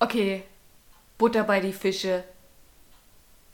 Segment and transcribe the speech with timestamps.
[0.00, 0.44] Okay,
[1.16, 2.24] Butter bei die Fische.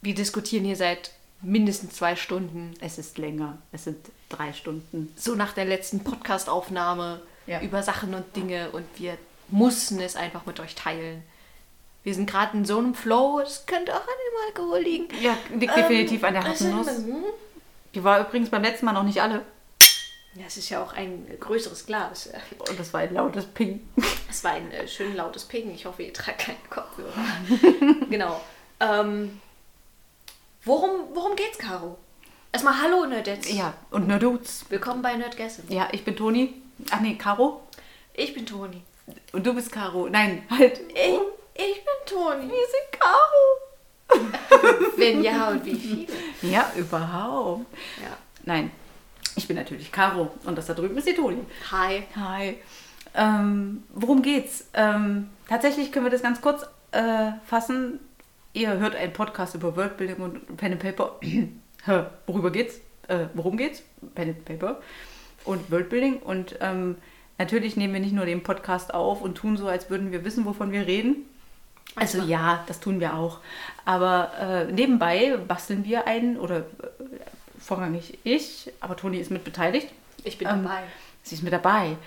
[0.01, 1.11] Wir diskutieren hier seit
[1.41, 2.73] mindestens zwei Stunden.
[2.79, 3.57] Es ist länger.
[3.71, 3.97] Es sind
[4.29, 5.11] drei Stunden.
[5.15, 7.61] So nach der letzten Podcast-Aufnahme Ja.
[7.61, 9.17] über Sachen und Dinge und wir
[9.49, 11.23] mussten es einfach mit euch teilen.
[12.03, 15.07] Wir sind gerade in so einem Flow, es könnte auch an dem Alkohol liegen.
[15.21, 16.87] Ja, liegt definitiv an der harten Nuss.
[16.87, 17.23] Hm?
[17.95, 19.41] Die war übrigens beim letzten Mal noch nicht alle.
[20.35, 22.29] Ja, es ist ja auch ein größeres Glas.
[22.69, 23.87] Und das war ein lautes Ping.
[24.29, 25.73] Es war ein äh, schön lautes Ping.
[25.73, 27.13] Ich hoffe, ihr tragt keinen Kopfhörer.
[28.09, 28.41] genau.
[28.81, 29.39] Ähm,
[30.65, 31.97] worum, worum geht's, Caro?
[32.51, 33.53] Erstmal Hallo, Nerdettes.
[33.53, 34.65] Ja, und nur Dudes.
[34.67, 35.71] Willkommen bei Nerdgessen.
[35.71, 36.53] Ja, ich bin Toni.
[36.91, 37.61] Ach nee, Caro.
[38.13, 38.81] Ich bin Toni.
[39.31, 40.09] Und du bist Caro.
[40.09, 40.81] Nein, halt.
[40.89, 41.19] Ich,
[41.53, 42.49] ich bin Toni.
[42.49, 44.91] Wir sind Caro.
[44.97, 46.07] Wenn ja und wie viele?
[46.41, 47.65] Ja, überhaupt.
[48.01, 48.17] Ja.
[48.43, 48.71] Nein,
[49.35, 50.31] ich bin natürlich Caro.
[50.45, 51.39] Und das da drüben ist die Toni.
[51.71, 52.03] Hi.
[52.15, 52.57] Hi.
[53.13, 54.67] Ähm, worum geht's?
[54.73, 57.99] Ähm, tatsächlich können wir das ganz kurz äh, fassen.
[58.53, 61.19] Ihr hört einen Podcast über Worldbuilding und Pen and Paper.
[62.27, 62.79] Worüber geht's?
[63.07, 63.83] Äh, worum geht's?
[64.15, 64.81] Pen and Paper
[65.45, 66.17] und Worldbuilding.
[66.17, 66.97] Und ähm,
[67.37, 70.45] natürlich nehmen wir nicht nur den Podcast auf und tun so, als würden wir wissen,
[70.45, 71.25] wovon wir reden.
[71.95, 73.39] Also ja, das tun wir auch.
[73.85, 76.63] Aber äh, nebenbei basteln wir einen, oder äh,
[77.65, 79.87] vorrangig ich, aber Toni ist mit beteiligt.
[80.23, 80.83] Ich bin Ähm, dabei.
[81.23, 81.97] Sie ist mit dabei.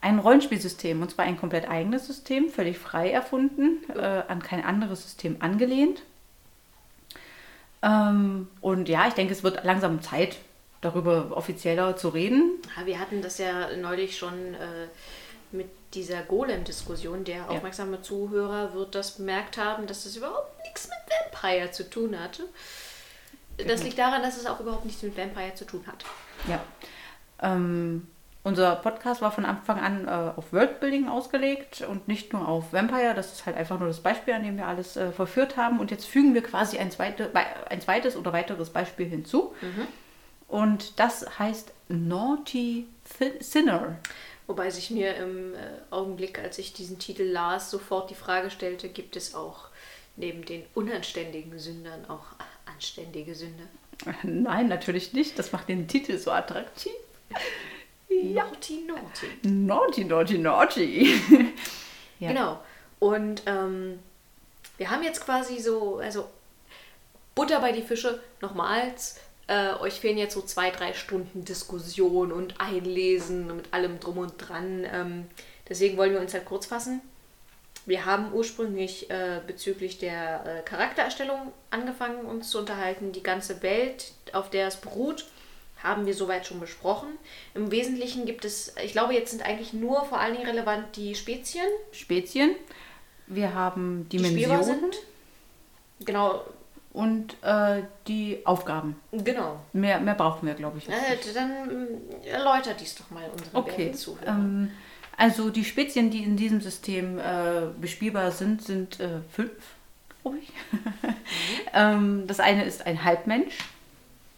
[0.00, 5.02] Ein Rollenspielsystem, und zwar ein komplett eigenes System, völlig frei erfunden, äh, an kein anderes
[5.02, 6.02] System angelehnt.
[7.82, 10.36] Ähm, und ja, ich denke, es wird langsam Zeit,
[10.80, 12.60] darüber offizieller zu reden.
[12.76, 14.88] Ja, wir hatten das ja neulich schon äh,
[15.52, 17.24] mit dieser Golem-Diskussion.
[17.24, 22.18] Der aufmerksame Zuhörer wird das bemerkt haben, dass das überhaupt nichts mit Vampire zu tun
[22.18, 22.44] hatte.
[23.66, 26.04] Das liegt daran, dass es auch überhaupt nichts mit Vampire zu tun hat.
[26.48, 26.60] Ja.
[27.42, 28.06] Ähm,
[28.44, 33.14] unser Podcast war von Anfang an äh, auf Worldbuilding ausgelegt und nicht nur auf Vampire.
[33.14, 35.80] Das ist halt einfach nur das Beispiel, an dem wir alles äh, verführt haben.
[35.80, 37.30] Und jetzt fügen wir quasi ein, zweite,
[37.68, 39.54] ein zweites oder weiteres Beispiel hinzu.
[40.46, 42.86] Und das heißt Naughty
[43.40, 43.98] Sinner.
[44.46, 45.58] Wobei sich mir im äh,
[45.90, 49.68] Augenblick, als ich diesen Titel las, sofort die Frage stellte, gibt es auch
[50.16, 52.24] neben den unanständigen Sündern auch
[52.78, 53.64] anständige Sünder?
[54.22, 55.38] Nein, natürlich nicht.
[55.38, 56.92] Das macht den Titel so attraktiv.
[58.08, 58.44] Ja.
[58.44, 59.26] Naughty, naughty.
[59.42, 61.20] Naughty, naughty, naughty.
[62.20, 62.28] ja.
[62.28, 62.60] Genau.
[63.00, 63.98] Und ähm,
[64.76, 66.28] wir haben jetzt quasi so, also
[67.34, 69.18] Butter bei die Fische, nochmals.
[69.48, 74.34] Äh, euch fehlen jetzt so zwei, drei Stunden Diskussion und Einlesen mit allem drum und
[74.36, 74.86] dran.
[74.92, 75.26] Ähm,
[75.68, 77.00] deswegen wollen wir uns halt kurz fassen.
[77.88, 83.12] Wir haben ursprünglich äh, bezüglich der äh, Charaktererstellung angefangen, uns zu unterhalten.
[83.12, 85.24] Die ganze Welt, auf der es beruht,
[85.82, 87.08] haben wir soweit schon besprochen.
[87.54, 91.14] Im Wesentlichen gibt es, ich glaube, jetzt sind eigentlich nur vor allen Dingen relevant die
[91.14, 92.50] Spezien, Spezien.
[93.26, 94.96] Wir haben die Dimensionen sind.
[96.00, 96.42] Genau,
[96.92, 99.00] und äh, die Aufgaben.
[99.12, 99.60] genau.
[99.72, 100.88] Mehr, mehr brauchen wir, glaube ich.
[100.88, 101.88] Äh, dann ähm,
[102.24, 103.84] erläutert dies doch mal unseren Okay.
[103.86, 104.40] werten Zuhörern.
[104.40, 104.70] Ähm,
[105.18, 109.52] also die Spezien, die in diesem System äh, bespielbar sind, sind äh, fünf,
[110.22, 110.50] glaube ich.
[111.74, 113.58] ähm, das eine ist ein Halbmensch,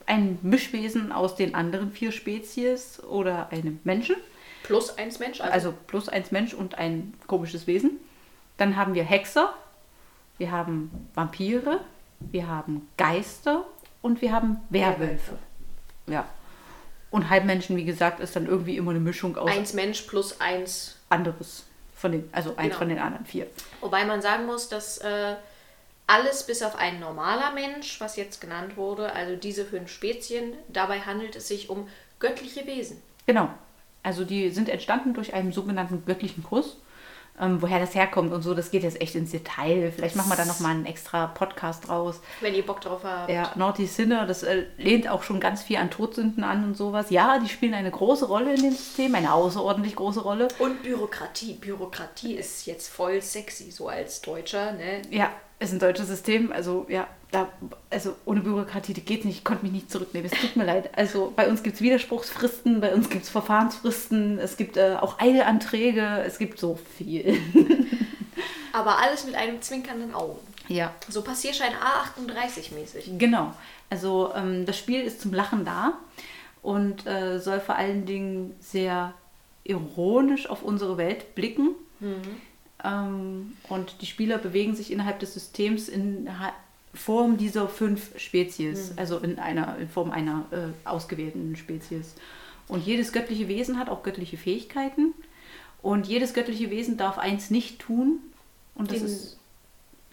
[0.07, 4.17] ein Mischwesen aus den anderen vier Spezies oder einem Menschen,
[4.63, 7.99] Plus eins Mensch, also, also plus eins Mensch und ein komisches Wesen.
[8.57, 9.55] Dann haben wir Hexer,
[10.39, 11.81] wir haben Vampire,
[12.21, 13.65] wir haben Geister
[14.03, 15.39] und wir haben Werwölfe.
[16.07, 16.27] Ja.
[17.11, 20.97] Und Halbmenschen, wie gesagt, ist dann irgendwie immer eine Mischung aus eins Mensch plus eins.
[21.09, 21.65] anderes
[21.97, 22.79] von den, also eins Genau.
[22.79, 23.47] von den anderen vier.
[23.81, 25.35] Wobei man sagen muss, dass äh,
[26.07, 31.01] alles bis auf ein normaler Mensch, was jetzt genannt wurde, also diese fünf Spezien, dabei
[31.01, 31.89] handelt es sich um
[32.21, 33.03] göttliche Wesen.
[33.27, 33.49] Genau.
[34.03, 36.79] Also die sind entstanden durch einen sogenannten göttlichen Kuss.
[37.41, 39.93] Ähm, woher das herkommt und so, das geht jetzt echt ins Detail.
[39.95, 42.21] Vielleicht machen wir da nochmal einen extra Podcast draus.
[42.41, 43.31] Wenn ihr Bock drauf habt.
[43.31, 47.11] Ja, Naughty Sinner, das äh, lehnt auch schon ganz viel an Todsünden an und sowas.
[47.11, 50.49] Ja, die spielen eine große Rolle in dem System, eine außerordentlich große Rolle.
[50.59, 51.55] Und Bürokratie.
[51.55, 55.03] Bürokratie ist jetzt voll sexy, so als Deutscher, ne?
[55.11, 57.49] Ja, ist ein deutsches System, also ja, da,
[57.91, 60.91] also ohne Bürokratie, geht nicht, ich konnte mich nicht zurücknehmen, es tut mir leid.
[60.99, 65.21] Also bei uns gibt es Widerspruchsfristen, bei uns gibt es Verfahrensfristen, es gibt äh, auch
[65.21, 67.39] Eilanträge, es gibt so viel.
[68.73, 70.37] Aber alles mit einem zwinkernden Auge.
[70.69, 73.11] ja, So Passierschein A38 mäßig.
[73.19, 73.53] genau.
[73.91, 75.95] Also ähm, das Spiel ist zum Lachen da
[76.63, 79.13] und äh, soll vor allen Dingen sehr
[79.65, 81.71] ironisch auf unsere Welt blicken.
[82.85, 86.53] Ähm, und die Spieler bewegen sich innerhalb des Systems in ha-
[86.93, 92.15] Form dieser fünf Spezies, also in einer in Form einer äh, ausgewählten Spezies.
[92.69, 95.15] Und jedes göttliche Wesen hat auch göttliche Fähigkeiten.
[95.83, 98.19] Und jedes göttliche Wesen darf eins nicht tun,
[98.75, 99.39] Und das Den ist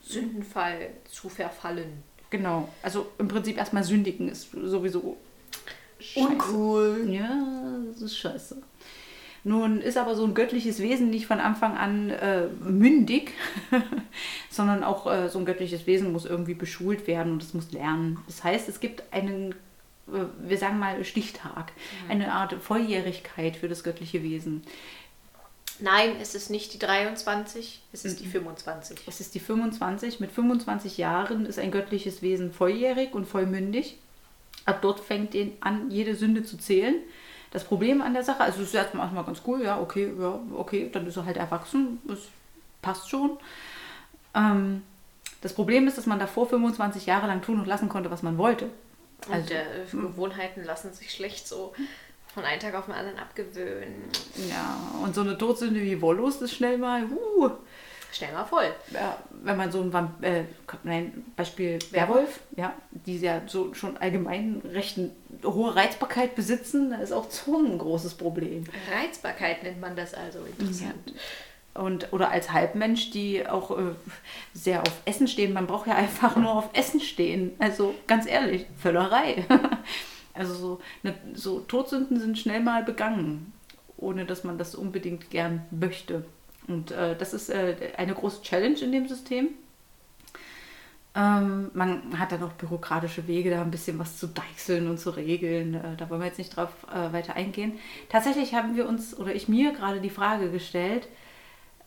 [0.04, 2.04] Sündenfall zu verfallen.
[2.30, 2.70] genau.
[2.82, 5.18] Also im Prinzip erstmal sündigen ist sowieso
[6.16, 7.08] Uncool.
[7.10, 7.44] Ja,
[7.92, 8.62] das ist scheiße.
[9.48, 13.32] Nun ist aber so ein göttliches Wesen nicht von Anfang an äh, mündig,
[14.50, 18.20] sondern auch äh, so ein göttliches Wesen muss irgendwie beschult werden und es muss lernen.
[18.28, 19.54] Das heißt, es gibt einen,
[20.12, 21.72] äh, wir sagen mal, Stichtag,
[22.10, 24.64] eine Art Volljährigkeit für das göttliche Wesen.
[25.80, 28.24] Nein, es ist nicht die 23, es ist Mhm.
[28.26, 29.00] die 25.
[29.08, 30.20] Es ist die 25.
[30.20, 33.98] Mit 25 Jahren ist ein göttliches Wesen volljährig und vollmündig.
[34.66, 36.96] Ab dort fängt ihn an, jede Sünde zu zählen.
[37.52, 40.90] Das Problem an der Sache, also es ist erstmal ganz cool, ja, okay, ja, okay,
[40.92, 42.20] dann ist er halt erwachsen, das
[42.82, 43.38] passt schon.
[44.36, 44.84] Ähm,
[45.42, 48.38] das Problem ist, dass man davor 25 Jahre lang tun und lassen konnte, was man
[48.38, 48.66] wollte.
[49.28, 51.74] Und Also, äh, Gewohnheiten lassen sich schlecht so
[52.34, 54.04] von einem Tag auf den anderen abgewöhnen.
[54.50, 57.50] ja, und so eine Todsünde wie Wollust ist schnell mal, uh,
[58.12, 58.74] Schnell mal voll.
[58.92, 60.44] ja, wenn man so ein Vamp äh,
[60.84, 62.40] nein, Beispiel Werwolf?
[62.56, 65.00] Ja, die ja so schon allgemein recht
[65.44, 68.64] hohe Reizbarkeit besitzen, da ist auch Zorn ein großes Problem.
[68.92, 70.40] Reizbarkeit nennt man das also.
[70.58, 71.14] Interessant.
[71.74, 73.92] Und, oder als Halbmensch, die auch äh,
[74.54, 75.54] sehr auf Essen stehen.
[75.54, 77.52] Man braucht ja einfach nur auf Essen stehen.
[77.60, 79.46] Also ganz ehrlich, Völlerei.
[80.34, 83.54] also so, ne, so Todsünden sind schnell mal begangen,
[83.96, 86.26] ohne dass man das unbedingt gern möchte.
[86.68, 89.50] Und äh, das ist äh, eine große Challenge in dem System.
[91.16, 95.10] Ähm, man hat dann auch bürokratische Wege, da ein bisschen was zu deichseln und zu
[95.10, 95.74] regeln.
[95.74, 97.80] Äh, da wollen wir jetzt nicht drauf äh, weiter eingehen.
[98.10, 101.08] Tatsächlich haben wir uns, oder ich mir gerade die Frage gestellt,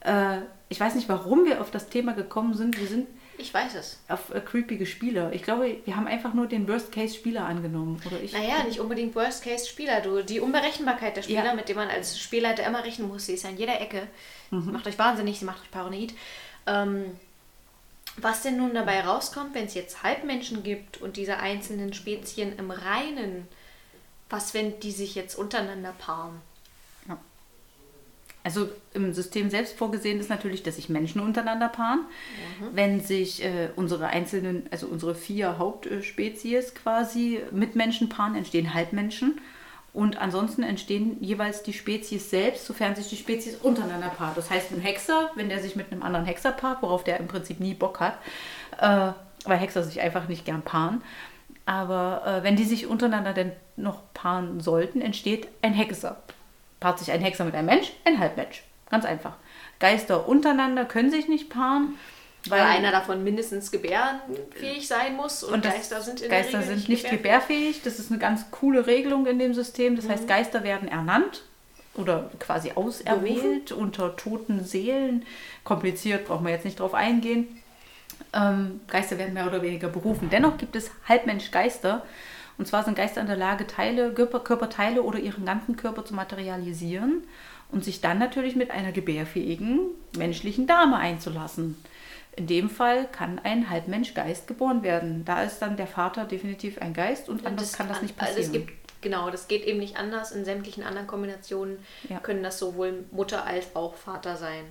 [0.00, 0.38] äh,
[0.68, 2.80] ich weiß nicht, warum wir auf das Thema gekommen sind.
[2.80, 3.06] Wir sind
[3.40, 3.98] Ich weiß es.
[4.08, 5.32] auf äh, creepige Spieler.
[5.32, 8.00] Ich glaube, wir haben einfach nur den Worst-Case-Spieler angenommen.
[8.06, 10.02] Oder ich, Naja, nicht unbedingt Worst-Case-Spieler.
[10.02, 11.54] Du, die Unberechenbarkeit der Spieler, Ja.
[11.54, 14.06] mit dem man als Spielleiter immer rechnen muss, sie ist ja in jeder Ecke.
[14.50, 14.62] Mhm.
[14.64, 16.12] Sie macht euch wahnsinnig, sie macht euch paranoid.
[16.66, 17.04] Ähm,
[18.16, 22.70] was denn nun dabei rauskommt, wenn es jetzt Halbmenschen gibt und diese einzelnen Spezien im
[22.70, 23.48] Reinen,
[24.28, 26.40] was, wenn die sich jetzt untereinander paaren?
[28.42, 32.00] Also im System selbst vorgesehen ist natürlich, dass sich Menschen untereinander paaren.
[32.72, 39.40] Wenn sich äh, unsere einzelnen, also unsere vier Hauptspezies quasi mit Menschen paaren, entstehen Halbmenschen.
[39.92, 44.36] Und ansonsten entstehen jeweils die Spezies selbst, sofern sich die Spezies untereinander paart.
[44.36, 47.26] Das heißt, ein Hexer, wenn der sich mit einem anderen Hexer paart, worauf der im
[47.26, 48.18] Prinzip nie Bock hat,
[48.78, 49.12] äh,
[49.44, 51.02] weil Hexer sich einfach nicht gern paaren.
[51.66, 56.16] Aber äh, wenn die sich untereinander denn noch paaren sollten, entsteht ein Hexer.
[56.80, 58.62] Paart sich ein Hexer mit einem Mensch, ein Halbmensch.
[58.90, 59.34] Ganz einfach.
[59.78, 61.94] Geister untereinander können sich nicht paaren,
[62.48, 66.76] Weil einer davon mindestens gebärenfähig sein muss und, und Geister sind in Geister der Regel
[66.78, 67.18] sind nicht gebärfähig.
[67.76, 67.82] gebärfähig.
[67.84, 69.96] Das ist eine ganz coole Regelung in dem System.
[69.96, 70.10] Das Mhm.
[70.10, 71.42] heißt, Geister werden ernannt
[71.94, 75.24] oder quasi auserwählt unter toten Seelen.
[75.64, 77.46] Kompliziert, brauchen wir jetzt nicht drauf eingehen.
[78.32, 80.30] Ähm, Geister werden mehr oder weniger berufen.
[80.30, 82.02] Dennoch gibt es Halbmensch-Geister.
[82.60, 86.12] Und zwar sind Geister in der Lage, Teile, Körper, Körperteile oder ihren ganzen Körper zu
[86.14, 87.22] materialisieren
[87.72, 89.78] und sich dann natürlich mit einer gebärfähigen
[90.14, 91.82] menschlichen Dame einzulassen.
[92.36, 95.24] In dem Fall kann ein Halbmensch-Geist geboren werden.
[95.24, 98.36] Da ist dann der Vater definitiv ein Geist und anders kann das nicht passieren.
[98.36, 100.30] Also es gibt, genau, das geht eben nicht anders.
[100.32, 101.78] In sämtlichen anderen Kombinationen
[102.10, 102.18] Ja.
[102.18, 104.64] können das sowohl Mutter als auch Vater sein.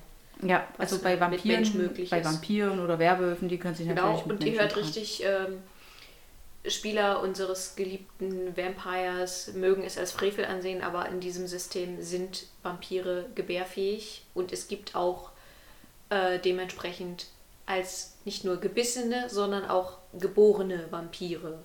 [0.44, 2.24] ja, also bei Vampiren, bei.
[2.24, 5.58] Vampiren oder Werwölfen, die können sich Genau, natürlich mit und ihr hört richtig, ähm,
[6.68, 13.26] Spieler unseres geliebten Vampires mögen es als Frevel ansehen, aber in diesem System sind Vampire
[13.34, 15.32] gebärfähig und es gibt auch
[16.10, 17.28] äh, dementsprechend
[17.66, 21.60] als nicht nur gebissene, sondern auch geborene Vampire.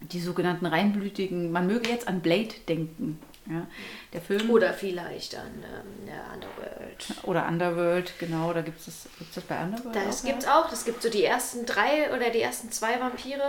[0.00, 3.18] Die sogenannten reinblütigen, man möge jetzt an Blade denken.
[3.48, 3.66] Ja,
[4.12, 7.06] der Film Oder vielleicht an ähm, der Underworld.
[7.22, 9.94] oder Underworld, genau, da gibt es das, gibt's das bei Underworld.
[9.94, 10.68] Das auch, gibt's auch.
[10.70, 13.42] Das gibt so die ersten drei oder die ersten zwei Vampire.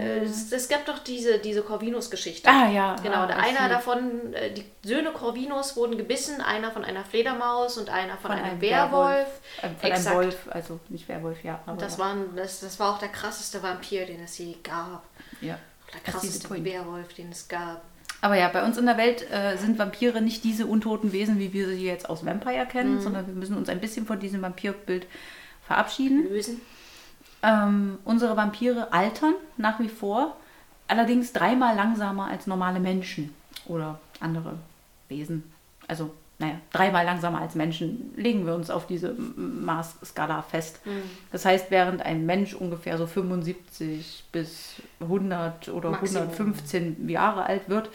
[0.00, 2.48] Äh, Es, es gab doch diese, diese Corvinus-Geschichte.
[2.50, 2.96] Ah, ja.
[3.02, 7.90] Genau, Ah, einer davon, äh, die Söhne Corvinus wurden gebissen, einer von einer Fledermaus und
[7.90, 9.28] einer von, Von einem einem Werwolf.
[9.62, 10.06] Äh, Von Exakt.
[10.08, 11.60] einem Wolf, also nicht Werwolf, ja.
[11.66, 15.04] Aber Das, waren, das, das war auch der krasseste Vampir, den es je gab.
[15.40, 15.58] ja.
[15.92, 16.50] Der krasseste.
[16.64, 17.82] Werwolf, den es gab.
[18.24, 21.52] Aber ja, bei uns in der Welt äh, sind Vampire nicht diese untoten Wesen, wie
[21.52, 22.68] wir sie jetzt aus Vampire Mhm.
[22.70, 25.06] kennen, sondern wir müssen uns ein bisschen von diesem Vampirbild
[25.66, 26.26] verabschieden.
[26.30, 26.62] Lösen.
[27.42, 30.38] Ähm, unsere Vampire altern nach wie vor,
[30.88, 33.34] allerdings dreimal langsamer als normale Menschen
[33.66, 34.54] oder andere
[35.10, 35.52] Wesen.
[35.86, 40.80] Also, naja, dreimal langsamer als Menschen legen wir uns auf diese Maßskala fest.
[41.30, 46.22] Das heißt, während ein Mensch ungefähr so 75 bis 100 oder Maximum.
[46.22, 47.88] 115 Jahre alt wird,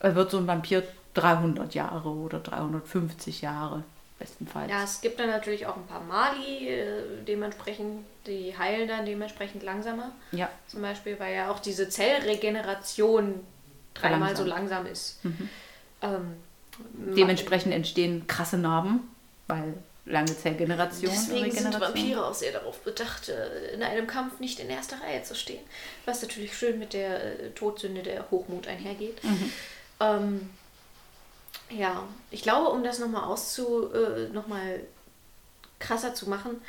[0.00, 0.82] äh, wird so ein Vampir
[1.14, 3.84] 300 Jahre oder 350 Jahre.
[4.18, 4.68] bestenfalls.
[4.68, 9.62] Ja, es gibt dann natürlich auch ein paar Mali, äh, dementsprechend, die heilen dann dementsprechend
[9.62, 10.10] langsamer.
[10.32, 10.50] Ja.
[10.66, 13.34] Zum Beispiel, weil ja auch diese Zellregeneration
[13.94, 15.20] dreimal so langsam ist.
[16.00, 16.34] Ähm,
[17.16, 19.00] Dementsprechend entstehen krasse Narben,
[19.46, 21.12] weil lange Zellgeneration.
[21.12, 21.80] Deswegen sind.
[21.80, 25.60] Vampire auch sehr darauf bedacht, äh, in einem Kampf nicht in erster Reihe zu stehen.
[26.06, 29.22] Was natürlich schön mit der äh, Todsünde der Hochmut einhergeht.
[29.22, 29.52] Mhm.
[30.00, 30.50] Ähm,
[31.70, 34.80] ja, ich glaube, um das nochmal auszu, äh, noch mal
[35.78, 36.62] krasser zu machen,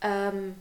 [0.00, 0.54] ähm,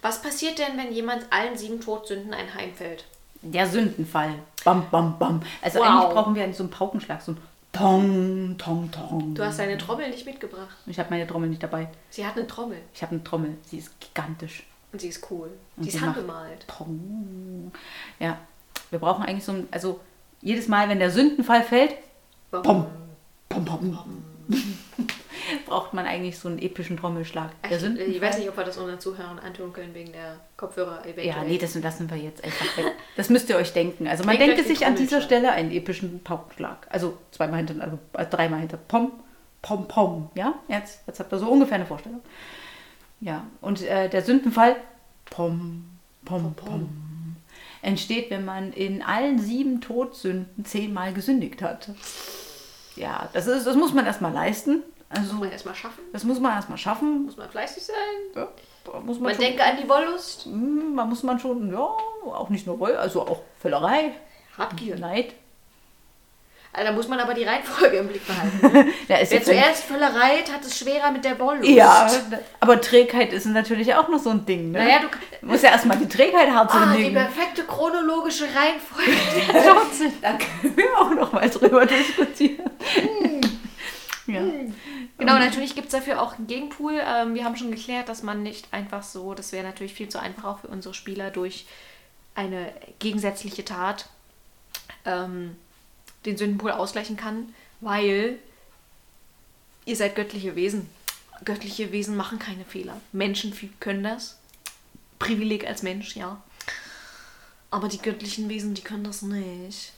[0.00, 3.04] was passiert denn, wenn jemand allen sieben Todsünden einheimfällt?
[3.40, 4.34] Der Sündenfall.
[4.64, 5.42] Bam, bam, bam.
[5.60, 5.86] Also Wow.
[5.86, 7.38] eigentlich brauchen wir so einen Paukenschlag, so ein
[7.72, 9.34] Tong, Tong, Tong.
[9.34, 10.76] Du hast deine Trommel nicht mitgebracht.
[10.86, 11.88] Ich habe meine Trommel nicht dabei.
[12.10, 13.56] Sie hat eine Trommel Ich habe eine Trommel.
[13.64, 14.64] Sie ist gigantisch.
[14.92, 15.50] und sie ist cool.
[15.76, 16.66] Und die ist handgemalt.
[16.68, 17.72] Tong.
[18.18, 18.38] Ja.
[18.90, 20.00] Wir brauchen eigentlich so ein, also
[20.42, 21.94] jedes Mal, wenn der Sündenfall fällt,
[22.50, 22.62] pom,
[23.48, 24.24] pom, pom, pom,
[25.66, 27.50] braucht man eigentlich so einen epischen Trommelschlag.
[27.68, 31.02] Der Ich, ich weiß nicht, ob wir das unseren Zuhörern antun können wegen der Kopfhörer
[31.04, 31.26] eventuell.
[31.26, 32.86] Ja, nee, das lassen wir jetzt einfach weg.
[33.16, 34.06] Das müsst ihr euch denken.
[34.06, 35.20] Also man Denkt sich an dieser.
[35.20, 36.86] Stelle einen epischen Paukenschlag.
[36.90, 38.76] Also zweimal hinter, also dreimal hinter.
[38.76, 39.12] Pom,
[39.60, 40.30] pom, pom.
[40.34, 42.20] Ja, jetzt, jetzt habt ihr so ungefähr eine Vorstellung.
[43.20, 44.76] Ja, und äh, der Sündenfall,
[45.26, 45.84] pom,
[46.24, 46.88] pom, pom,
[47.82, 51.90] entsteht, wenn man in allen sieben Todsünden zehnmal gesündigt hat.
[52.96, 54.82] Ja, das, ist, das muss man erstmal leisten.
[55.14, 56.00] Also, Muss man erstmal schaffen.
[56.12, 57.24] das muss man erstmal schaffen.
[57.26, 57.94] Muss man fleißig sein.
[58.34, 58.48] Ja,
[59.00, 60.44] muss man Man schon- denke an die Wollust.
[60.46, 64.12] hm, man muss man schon, ja, auch nicht nur Woll, also auch Völlerei,
[64.56, 64.96] Habgier.
[64.98, 65.34] Neid.
[66.74, 68.88] Also, da muss man aber die Reihenfolge im Blick behalten.
[69.08, 71.68] Ist Wer zuerst Völlerei hat, hat es schwerer mit der Wollust.
[71.68, 72.10] ja,
[72.60, 74.70] aber Trägheit ist natürlich auch noch so ein Ding.
[74.72, 74.78] Ne?
[74.78, 75.00] Naja,
[75.42, 79.10] du musst ja erstmal die Trägheit hart Ah, die perfekte chronologische Reihenfolge
[79.52, 80.18] der Todsünden.
[80.22, 82.70] Da können wir auch noch mal drüber diskutieren.
[84.26, 84.40] ja.
[85.18, 87.00] Genau, natürlich gibt es dafür auch einen Gegenpool.
[87.00, 90.18] Ähm, wir haben schon geklärt, dass man nicht einfach so, das wäre natürlich viel zu
[90.20, 91.66] einfach auch für unsere Spieler, durch
[92.34, 94.08] eine gegensätzliche Tat
[95.04, 95.56] ähm,
[96.24, 98.38] den Sündenpool ausgleichen kann, weil
[99.84, 100.88] ihr seid göttliche Wesen.
[101.44, 103.00] Göttliche Wesen machen keine Fehler.
[103.12, 104.38] Menschen können das.
[105.18, 106.42] Privileg als Mensch, ja.
[107.70, 109.92] Aber die göttlichen Wesen, die können das nicht.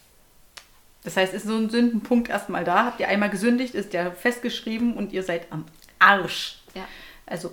[1.05, 2.87] Das heißt, ist so ein Sündenpunkt erstmal da.
[2.87, 5.65] Habt ihr einmal gesündigt, ist der festgeschrieben und ihr seid am
[5.99, 6.59] Arsch.
[6.75, 6.87] Ja.
[7.27, 7.53] Also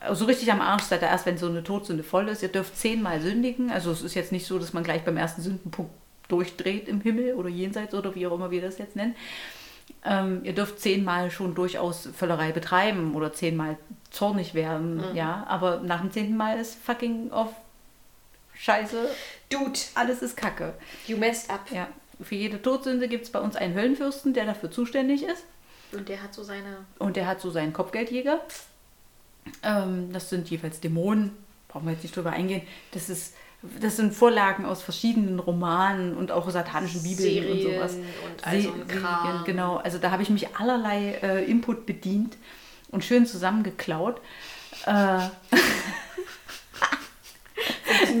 [0.00, 2.42] äh, so richtig am Arsch seid ihr erst, wenn so eine Todsünde voll ist.
[2.42, 3.70] Ihr dürft zehnmal sündigen.
[3.70, 5.92] Also es ist jetzt nicht so, dass man gleich beim ersten Sündenpunkt
[6.28, 9.14] durchdreht im Himmel oder jenseits oder wie auch immer wir das jetzt nennen.
[10.04, 13.76] Ähm, ihr dürft zehnmal schon durchaus Völlerei betreiben oder zehnmal
[14.10, 15.44] zornig werden, ja.
[15.48, 17.50] Aber nach dem zehnten Mal ist fucking off
[18.54, 19.08] Scheiße.
[19.50, 20.74] Dude, Alles ist Kacke.
[21.06, 21.70] you messed up.
[21.70, 21.88] Ja.
[22.22, 25.44] Für jede Todsünde gibt es bei uns einen Höllenfürsten, der dafür zuständig ist.
[25.92, 28.40] Und der hat so seine Und der hat so seinen Kopfgeldjäger.
[29.62, 31.32] Ähm, das sind jeweils Dämonen.
[31.68, 32.62] Brauchen wir jetzt nicht drüber eingehen.
[32.92, 33.34] Das, ist,
[33.80, 37.94] das sind Vorlagen aus verschiedenen Romanen und auch satanischen Bibeln und Serien sowas.
[37.94, 38.72] und all so.
[38.72, 42.36] Serien, Genau, also da habe ich mich allerlei äh, Input bedient
[42.90, 44.20] und schön zusammengeklaut.
[44.86, 45.18] Äh,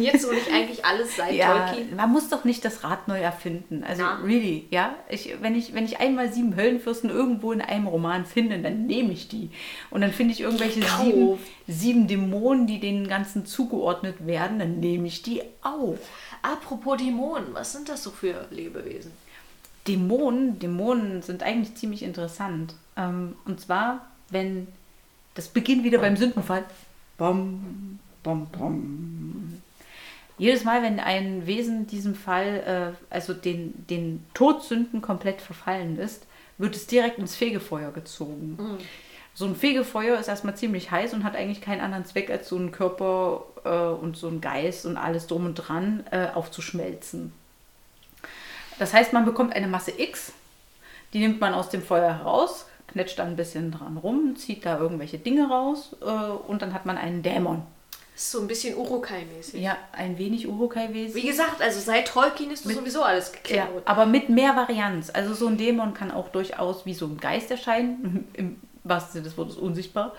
[0.00, 1.96] Funktioniert so nicht eigentlich alles seit ja, Tolkien?
[1.96, 3.84] man muss doch nicht das Rad neu erfinden.
[3.84, 4.20] Also Na.
[4.22, 4.94] really, ja.
[5.08, 9.12] Ich, wenn, ich, wenn ich einmal sieben Höllenfürsten irgendwo in einem Roman finde, dann nehme
[9.12, 9.50] ich die.
[9.90, 11.04] Und dann finde ich irgendwelche Kauf.
[11.04, 11.38] sieben,
[11.68, 15.98] sieben Dämonen, die den Ganzen zugeordnet werden, dann nehme ich die auch.
[16.42, 19.12] Apropos Dämonen, was sind das so für Lebewesen?
[19.86, 22.74] Dämonen, Dämonen sind eigentlich ziemlich interessant.
[22.96, 24.66] Ähm, und zwar, wenn
[25.34, 26.64] das beginnt wieder beim Sündenfall.
[27.16, 29.60] Bom, bom, bom.
[30.40, 35.98] Jedes Mal, wenn ein Wesen in diesem Fall, äh, also den, den Todsünden komplett verfallen
[35.98, 38.56] ist, wird es direkt ins Fegefeuer gezogen.
[39.34, 42.56] So ein Fegefeuer ist erstmal ziemlich heiß und hat eigentlich keinen anderen Zweck, als so
[42.56, 47.34] einen Körper äh, und so einen Geist und alles drum und dran äh, aufzuschmelzen.
[48.78, 50.32] Das heißt, man bekommt eine Masse X,
[51.12, 54.78] die nimmt man aus dem Feuer heraus, knetscht dann ein bisschen dran rum, zieht da
[54.78, 57.62] irgendwelche Dinge raus äh, und dann hat man einen Dämon.
[58.22, 59.62] So ein bisschen Urukai-mäßig.
[59.62, 61.14] Ja, ein wenig Urukai-Wesen.
[61.14, 63.82] Wie gesagt, also seit Tolkien ist das sowieso alles Ja, geklaut.
[63.86, 65.08] aber mit mehr Varianz.
[65.08, 69.24] Also so ein Dämon kann auch durchaus wie so ein Geist erscheinen, im wahrsten Sinne
[69.24, 70.12] des Wortes unsichtbar.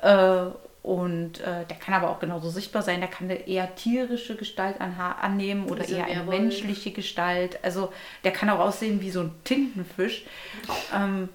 [0.00, 0.46] Äh,
[0.82, 3.00] und äh, der kann aber auch genauso sichtbar sein.
[3.00, 7.58] Der kann eine eher tierische Gestalt annehmen oder Wie so ein eher eine menschliche Gestalt.
[7.62, 7.92] Also
[8.24, 10.24] der kann auch aussehen wie so ein Tintenfisch.
[10.94, 11.28] Ähm,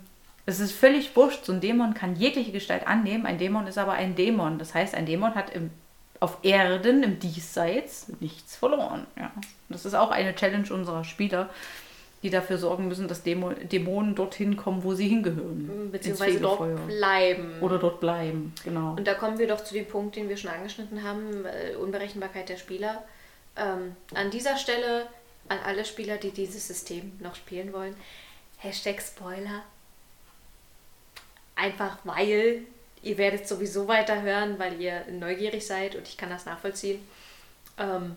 [0.48, 1.46] es ist völlig wurscht.
[1.46, 3.28] So ein Dämon kann jegliche Gestalt annehmen.
[3.28, 4.58] Ein Dämon ist aber ein Dämon.
[4.58, 5.70] Das heißt, ein Dämon hat im,
[6.20, 9.06] auf Erden, im Diesseits, nichts verloren.
[9.18, 9.32] Ja.
[9.70, 11.50] Das ist auch eine Challenge unserer Spieler,
[12.24, 15.70] die dafür sorgen müssen, dass Dämo Dämonen dorthin kommen, wo sie hingehören.
[15.70, 17.60] ins Beziehungsweise dort bleiben.
[17.62, 18.92] Oder dort bleiben, genau.
[18.92, 22.50] Und da kommen wir doch zu dem Punkt, den wir schon angeschnitten haben, äh, Unberechenbarkeit
[22.50, 23.04] der Spieler.
[23.56, 25.08] Ähm, an dieser Stelle
[25.50, 27.96] an alle Spieler, die dieses System noch spielen wollen,
[28.58, 29.64] Hashtag Spoiler.
[31.56, 32.64] Einfach weil
[33.04, 37.08] ihr werdet sowieso weiterhören, weil ihr neugierig seid und ich kann das nachvollziehen.
[37.78, 38.16] Ähm,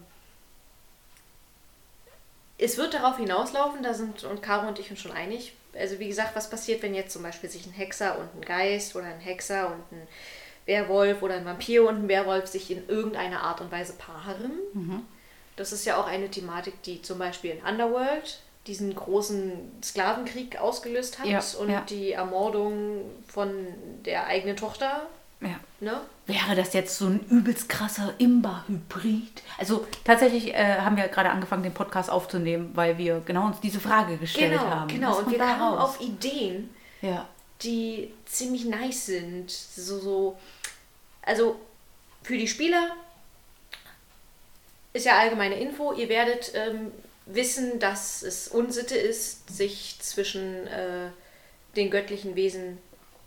[2.59, 5.55] es wird darauf hinauslaufen, da sind und Caro und ich uns schon einig.
[5.79, 8.95] Also wie gesagt, was passiert, wenn jetzt zum Beispiel sich ein Hexer und ein Geist
[8.97, 10.09] oder ein Hexer und ein
[10.67, 14.53] Werwolf oder ein Vampir und ein Werwolf sich in irgendeiner Art und Weise paaren?
[15.57, 19.53] Das ist ja auch eine Thematik, die zum Beispiel in Underworld diesen großen
[19.83, 21.81] Sklavenkrieg ausgelöst hat Ja, und ja.
[21.83, 23.51] die Ermordung von
[24.05, 25.07] der eigenen Tochter.
[25.41, 25.59] Ja.
[25.81, 25.99] Ne?
[26.27, 29.43] Wäre das jetzt so ein übelst krasser Imba-Hybrid?
[29.59, 33.81] Also tatsächlich äh, haben wir gerade angefangen, den Podcast aufzunehmen, weil wir genau uns diese
[33.81, 34.89] Frage gestellt Genau, haben.
[34.89, 35.19] genau.
[35.19, 35.81] Und wir kamen raus?
[35.97, 36.69] auf Ideen,
[37.63, 39.51] die ziemlich nice sind.
[39.51, 40.39] So, so,
[41.23, 41.57] also
[42.23, 42.91] für die Spieler
[44.93, 45.93] ist ja allgemeine Info.
[45.95, 46.91] Ihr werdet ähm,
[47.27, 51.11] wissen, dass es Unsitte ist, sich zwischen äh,
[51.77, 52.79] den göttlichen Wesen,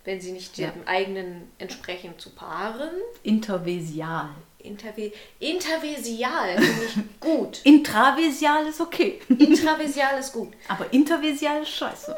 [0.04, 0.72] wenn sie nicht Ja.
[0.72, 2.90] dem eigenen entsprechen, zu paaren.
[3.24, 4.30] Intervesial.
[4.60, 7.62] Interve Intervesial finde ich gut.
[7.64, 9.20] Intravesial ist okay.
[9.30, 10.54] Intravesial ist gut.
[10.68, 12.16] Aber intervesial ist scheiße.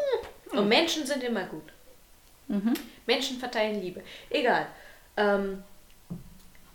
[0.52, 1.64] Und Menschen sind immer gut.
[3.08, 4.02] Menschen verteilen Liebe.
[4.30, 4.68] Egal.
[5.18, 5.64] Ähm,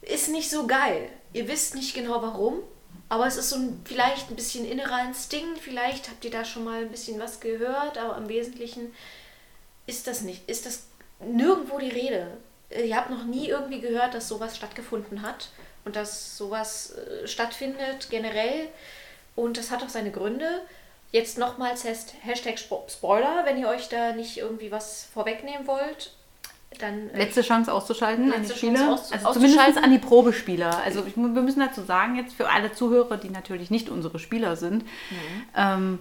[0.03, 1.09] ist nicht so geil.
[1.33, 2.59] Ihr wisst nicht genau warum,
[3.11, 5.59] aber es ist so ein, vielleicht ein bisschen innerer Instinkt.
[5.61, 8.95] Vielleicht habt ihr da schon mal ein bisschen was gehört, aber im Wesentlichen
[9.87, 10.49] ist das nicht.
[10.49, 10.85] Ist das
[11.19, 12.39] nirgendwo die Rede.
[12.71, 15.49] Ihr habt noch nie irgendwie gehört, dass sowas stattgefunden hat
[15.85, 18.69] und dass sowas äh, stattfindet generell.
[19.37, 20.63] Und das hat auch seine Gründe.
[21.13, 26.13] Jetzt nochmals Has- Hashtag Spo- Spoiler, wenn ihr euch da nicht irgendwie was vorwegnehmen wollt.
[26.79, 28.93] Dann äh, Letzte Chance auszuschalten an die Letzte Spieler.
[28.93, 30.79] Aus- also zumindest an die Probespieler.
[30.85, 34.57] Also ich, wir müssen dazu sagen, jetzt für alle Zuhörer, die natürlich nicht unsere Spieler
[34.57, 34.85] sind,
[35.57, 35.99] ähm,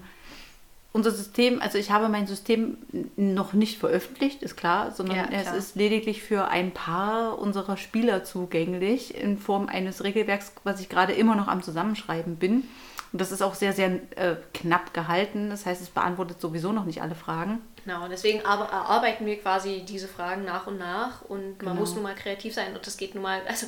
[0.92, 2.78] unser System, also ich habe mein System
[3.16, 5.56] noch nicht veröffentlicht, ist klar, sondern Ja, es klar.
[5.56, 11.14] ist lediglich für ein paar unserer Spieler zugänglich in Form eines Regelwerks, was ich gerade
[11.14, 12.64] immer noch am Zusammenschreiben bin.
[13.12, 15.50] Und das ist auch sehr, sehr äh, knapp gehalten.
[15.50, 17.60] Das heißt, es beantwortet sowieso noch nicht alle Fragen.
[17.86, 21.74] Genau, und deswegen ar- erarbeiten wir quasi diese Fragen nach und nach und man Genau.
[21.76, 23.68] muss nun mal kreativ sein und das geht nun mal, also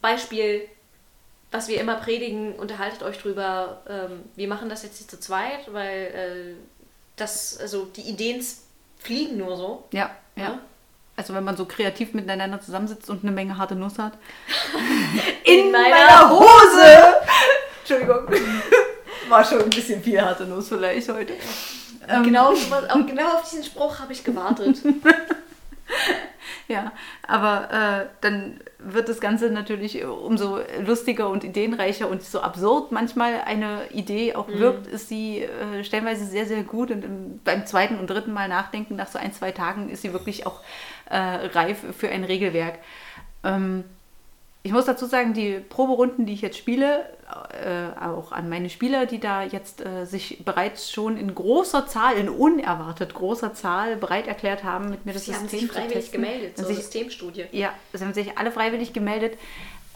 [0.00, 0.62] Beispiel,
[1.50, 5.70] was wir immer predigen, unterhaltet euch drüber, ähm, wir machen das jetzt hier zu zweit,
[5.72, 6.54] weil äh,
[7.16, 8.42] das, also die Ideen
[8.98, 9.84] fliegen nur so.
[9.92, 10.42] Ja, ja.
[10.44, 10.58] Ja.
[11.14, 14.14] Also wenn man so kreativ miteinander zusammensitzt und eine Menge harte Nuss hat.
[15.44, 16.48] In meiner Hose!
[19.32, 21.32] War schon ein bisschen viel harte Nuss vielleicht heute.
[22.06, 24.78] Ähm, Genau, genau auf diesen Spruch habe ich gewartet.
[26.68, 26.92] Ja,
[27.26, 33.42] aber äh, dann wird das Ganze natürlich umso lustiger und ideenreicher und so absurd manchmal
[33.44, 37.98] eine Idee auch wirkt, ist sie äh, stellenweise sehr, sehr gut und im, beim zweiten
[37.98, 40.60] und dritten Mal nachdenken, nach so ein, zwei Tagen, ist sie wirklich auch
[41.10, 42.78] äh, reif für ein Regelwerk.
[43.44, 43.84] Ähm,
[44.64, 47.04] ich muss dazu sagen, die Proberunden, die ich jetzt spiele,
[47.64, 52.16] äh, auch an meine Spieler, die da jetzt äh, sich bereits schon in großer Zahl,
[52.16, 55.74] in unerwartet großer Zahl bereit erklärt haben, mit mir das Sie haben System sich zu
[55.74, 56.22] freiwillig testen.
[56.22, 57.44] gemeldet zur Sich- Systemstudie.
[57.52, 59.36] ja, es haben sich alle freiwillig gemeldet.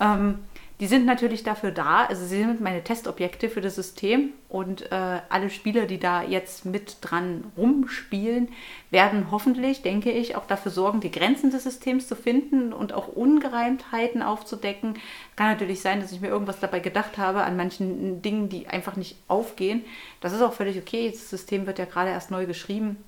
[0.01, 0.41] Ähm,
[0.79, 5.21] die sind natürlich dafür da, also sie sind meine Testobjekte für das System und äh,
[5.31, 8.49] alle Spieler, die da jetzt mit dran rumspielen,
[8.91, 13.09] werden hoffentlich, denke ich, auch dafür sorgen, die Grenzen des Systems zu finden und auch
[13.09, 14.99] Ungereimtheiten aufzudecken.
[15.35, 18.97] Kann natürlich sein, dass ich mir irgendwas dabei gedacht habe an manchen Dingen, die einfach
[18.97, 19.83] nicht aufgehen.
[20.21, 21.11] Das ist auch völlig okay.
[21.11, 23.03] Das System wird ja gerade erst neu geschrieben.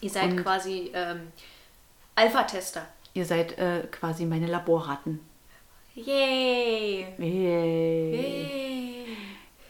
[0.00, 1.20] Ihr seid Und- quasi ähm,
[2.14, 2.86] Alpha-Tester.
[3.12, 5.20] Ihr seid äh, quasi meine Laborratten.
[5.94, 7.06] Yay!
[7.18, 8.12] Yay.
[8.12, 9.06] Yay!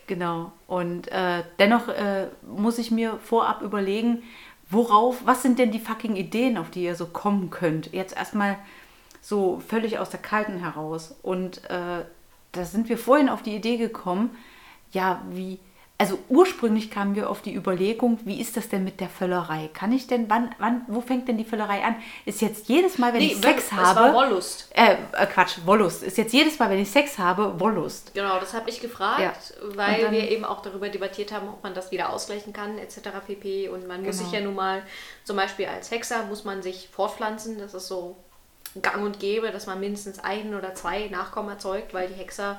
[0.06, 0.52] Genau.
[0.66, 4.22] Und äh, dennoch äh, muss ich mir vorab überlegen,
[4.68, 7.92] worauf, was sind denn die fucking Ideen, auf die ihr so kommen könnt?
[7.92, 8.58] Jetzt erstmal
[9.20, 11.16] so völlig aus der Kalten heraus.
[11.22, 12.04] Und äh,
[12.52, 14.36] da sind wir vorhin auf die Idee gekommen,
[14.92, 15.58] ja, wie,
[16.00, 19.68] also ursprünglich kamen wir auf die Überlegung, wie ist das denn mit der Völlerei?
[19.74, 21.94] Kann ich denn, wann, wann, wo fängt denn die Völlerei an?
[22.24, 24.00] Ist jetzt jedes Mal, wenn ich Sex habe.
[24.00, 24.70] war Wollust.
[24.74, 26.02] äh, äh, Quatsch, Wollust.
[26.02, 28.14] Ist jetzt jedes Mal, wenn ich Sex habe, Wollust.
[28.14, 29.32] Genau, das habe ich gefragt, Ja.
[29.76, 33.20] weil dann- wir eben auch darüber debattiert haben, ob man das wieder ausgleichen kann, etc.
[33.26, 33.68] pp.
[33.68, 34.30] Und man muss Genau.
[34.30, 34.82] sich ja nun mal,
[35.24, 37.58] zum Beispiel als Hexer, muss man sich fortpflanzen.
[37.58, 38.16] Das ist so
[38.80, 42.58] gang und gäbe, dass man mindestens ein oder zwei Nachkommen erzeugt, weil die Hexer,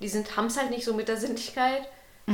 [0.00, 1.82] die sind, haben es halt nicht so mit der Sinnlichkeit.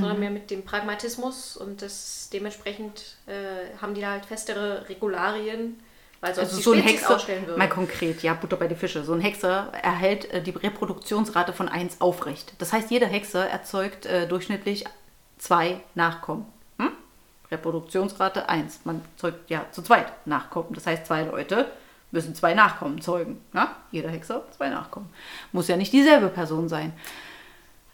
[0.00, 5.78] Sondern mehr mit dem Pragmatismus und das dementsprechend äh, haben die da halt festere Regularien,
[6.20, 7.58] weil sonst Also die so ein Spezies Hexer, würde.
[7.58, 9.04] mal konkret, ja, Butter bei die Fische.
[9.04, 12.54] So ein Hexer erhält äh, die Reproduktionsrate von 1 aufrecht.
[12.58, 14.84] Das heißt, jeder Hexer erzeugt äh, durchschnittlich
[15.38, 16.46] zwei Nachkommen.
[16.78, 16.92] Hm?
[17.50, 18.80] Reproduktionsrate 1.
[18.84, 20.74] Man zeugt ja zu zweit Nachkommen.
[20.74, 21.66] Das heißt, zwei Leute
[22.10, 23.40] müssen zwei Nachkommen zeugen.
[23.54, 23.76] Ja?
[23.90, 25.08] Jeder Hexer zwei Nachkommen.
[25.52, 26.92] Muss ja nicht dieselbe Person sein.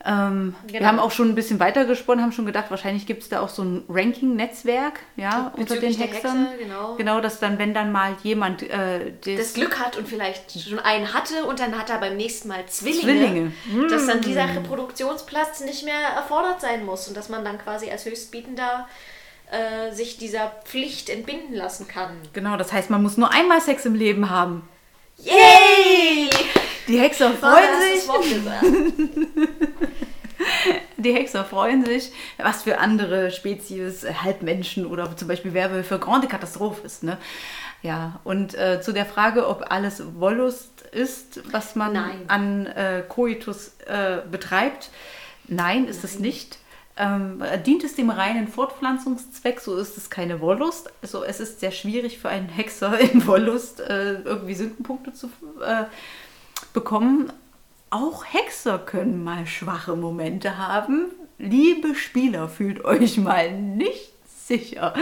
[0.04, 0.88] Ähm, Wir Genau.
[0.88, 3.48] haben auch schon ein bisschen weiter gesponnen, haben schon gedacht, wahrscheinlich gibt es da auch
[3.48, 6.46] so ein Ranking-Netzwerk ja, unter den Hexern.
[6.46, 6.94] Hexe, genau.
[6.96, 10.78] Genau, dass dann, wenn dann mal jemand äh, das, das Glück hat und vielleicht schon
[10.80, 13.52] einen hatte und dann hat er beim nächsten Mal Zwillinge, Zwillinge.
[13.72, 13.88] Mm.
[13.88, 18.04] dass dann dieser Reproduktionsplatz nicht mehr erfordert sein muss und dass man dann quasi als
[18.04, 18.88] Höchstbietender
[19.50, 22.16] äh, sich dieser Pflicht entbinden lassen kann.
[22.32, 24.66] Genau, das heißt, man muss nur einmal Sex im Leben haben.
[25.24, 26.30] Yay!
[26.88, 28.08] Die Hexer freuen sich.
[30.96, 36.28] Die Hexer freuen sich, was für andere Spezies, äh, Halbmenschen oder zum Beispiel Werwölfe grande
[36.28, 37.02] Katastrophe ist.
[37.02, 37.18] Ne?
[37.82, 42.24] Ja, und äh, zu der Frage, ob alles Wollust ist, was man Nein.
[42.28, 44.90] an äh, Coitus äh, betreibt.
[45.48, 46.58] Nein, ist es nicht.
[46.96, 50.92] Ähm, dient es dem reinen Fortpflanzungszweck, so ist es keine Wollust.
[51.00, 55.28] Also es ist sehr schwierig für einen Hexer in Wollust äh, irgendwie Sündenpunkte zu
[55.64, 55.84] äh,
[56.72, 57.32] bekommen.
[57.90, 61.06] Auch Hexer können mal schwache Momente haben.
[61.38, 64.11] Liebe Spieler, fühlt euch mal nicht
[64.46, 64.94] sicher.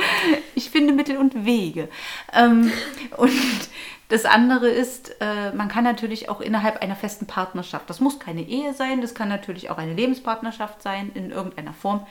[0.55, 1.89] Ich finde Mittel und Wege.
[2.33, 2.73] Ähm,
[3.17, 3.31] und
[4.09, 8.43] das andere ist, äh, man kann natürlich auch innerhalb einer festen Partnerschaft, das muss keine
[8.43, 12.07] Ehe sein, das kann natürlich auch eine Lebenspartnerschaft sein, in irgendeiner Form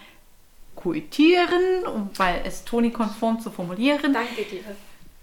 [0.75, 4.13] koitieren, um weil es Toni-konform zu formulieren.
[4.13, 4.63] Danke dir.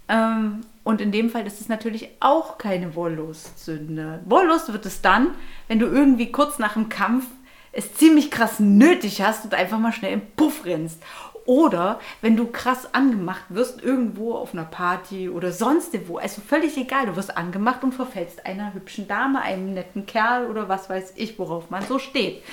[0.07, 4.21] Ähm, und in dem Fall ist es natürlich auch keine Wollust-Sünde.
[4.25, 5.31] Wollust wird es dann,
[5.67, 7.25] wenn du irgendwie kurz nach dem Kampf
[7.71, 11.01] es ziemlich krass nötig hast und einfach mal schnell im Puff rennst.
[11.47, 16.17] Oder wenn du krass angemacht wirst, irgendwo auf einer Party oder sonst wo.
[16.17, 20.67] Also völlig egal, du wirst angemacht und verfällst einer hübschen Dame, einem netten Kerl oder
[20.67, 22.43] was weiß ich, worauf man so steht.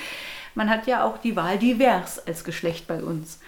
[0.55, 3.39] Man hat ja auch die Wahl divers als Geschlecht bei uns.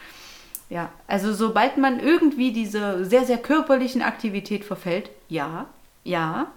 [0.70, 5.68] Ja, also sobald man irgendwie diese sehr, sehr körperlichen Aktivität verfällt, ja,
[6.04, 6.48] ja,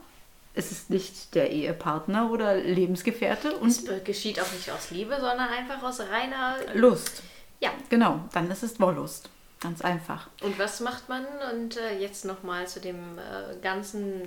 [0.54, 5.48] es ist nicht der Ehepartner oder Lebensgefährte und Es geschieht auch nicht aus Liebe, sondern
[5.48, 7.22] einfach aus reiner Lust.
[7.60, 7.70] Ja.
[7.88, 9.30] Genau, dann ist es Wollust.
[9.60, 10.28] Ganz einfach.
[10.42, 11.26] Und was macht man?
[11.52, 14.22] Und äh, jetzt nochmal zu dem äh, ganzen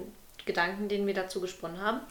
[0.46, 2.02] Gedanken, den wir dazu gesponnen haben.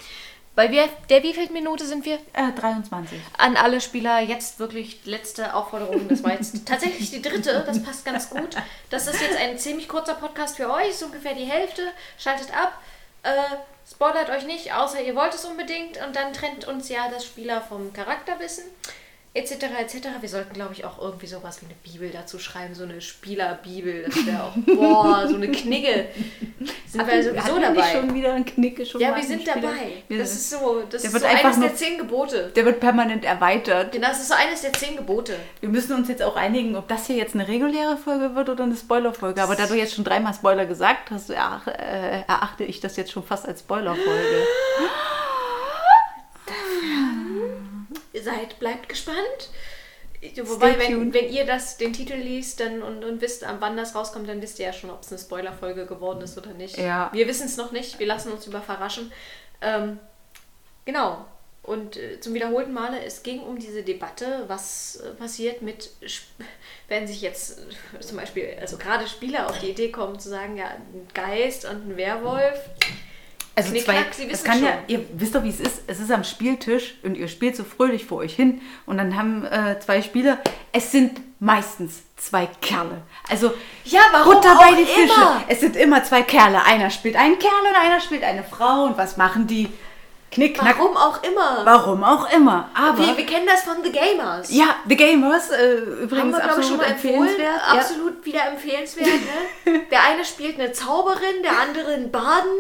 [0.55, 2.17] Bei wir, der wievielten Minute sind wir?
[2.35, 3.19] Äh, 23.
[3.39, 6.09] An alle Spieler jetzt wirklich letzte Aufforderung.
[6.09, 7.63] Das war jetzt tatsächlich die dritte.
[7.67, 8.57] Das passt ganz gut.
[8.91, 11.83] Das ist jetzt ein ziemlich kurzer Podcast für euch, so ungefähr die Hälfte.
[12.19, 12.79] Schaltet ab.
[13.23, 13.31] Äh,
[13.91, 16.05] spoilert euch nicht, außer ihr wollt es unbedingt.
[16.05, 18.65] Und dann trennt uns ja das Spieler vom Charakterwissen.
[19.35, 19.53] Etc.
[19.81, 20.09] etc.
[20.21, 22.75] Wir sollten, glaube ich, auch irgendwie sowas wie eine Bibel dazu schreiben.
[22.75, 24.03] So eine Spielerbibel.
[24.05, 26.05] Das wäre auch, boah, so eine Knigge.
[26.87, 27.93] Sind wir sowieso Hatten wir nicht dabei.
[27.93, 29.55] schon wieder ein Knicke schon Ja, wir sind Spieler?
[29.63, 30.03] dabei.
[30.09, 32.53] Wir Das ist so, das ist so eines nur- der zehn Gebote.
[32.55, 33.93] Der wird permanent erweitert.
[33.93, 35.35] Genau, das ist so eines der zehn Gebote.
[35.61, 38.65] Wir müssen uns jetzt auch einigen, ob das hier jetzt eine reguläre Folge wird oder
[38.65, 39.43] eine Spoilerfolge.
[39.43, 43.25] Aber da du jetzt schon dreimal Spoiler gesagt hast, äh, erachte ich das jetzt schon
[43.25, 44.03] fast als Spoilerfolge.
[48.12, 49.51] Ihr seid, bleibt gespannt.
[50.45, 54.29] Wobei, wenn, wenn ihr das, den Titel liest dann, und, und wisst, wann das rauskommt,
[54.29, 56.79] dann wisst ihr ja schon, ob es eine Spoilerfolge geworden ist oder nicht.
[56.79, 57.11] Ja.
[57.13, 59.11] Wir wissen es noch nicht, wir lassen uns über verraschen.
[59.61, 59.99] Ähm,
[60.85, 61.27] genau.
[61.65, 65.91] Und äh, zum wiederholten Male, es ging um diese Debatte, was äh, passiert mit,
[66.89, 67.61] wenn sich jetzt
[67.95, 71.65] äh, zum Beispiel, also gerade Spieler auf die Idee kommen zu sagen, ja, ein Geist
[71.65, 72.59] und ein Werwolf.
[73.55, 74.79] Also Knickknack, zwei, Sie es wissen kann ja, schon.
[74.89, 75.83] ihr wisst doch, wie es ist.
[75.87, 79.45] Es ist am Spieltisch und ihr spielt so fröhlich vor euch hin und dann haben
[79.45, 80.39] äh, zwei Spieler.
[80.73, 83.03] Es sind meistens zwei Kerle.
[83.29, 83.53] Also
[83.85, 85.13] Ja, warum auch bei die Fische.
[85.15, 85.45] immer?
[85.49, 86.65] Es sind immer zwei Kerle.
[86.65, 88.85] Einer spielt einen Kerl und einer spielt eine Frau.
[88.85, 89.69] Und was machen die?
[90.31, 90.79] Knick, knack.
[90.79, 91.61] Warum auch immer.
[91.65, 92.71] Warum auch immer.
[92.75, 94.51] Aber Wir, wir kennen das von The Gamers.
[94.51, 97.39] ja, The Gamers äh, Haben übrigens wir, glaube ich, schon absolut mal empfehlenswert.
[97.67, 97.73] Ja.
[97.79, 99.09] Absolut wieder empfehlenswert.
[99.67, 99.81] Ne?
[99.91, 102.51] Der eine spielt eine Zauberin, der andere einen Baden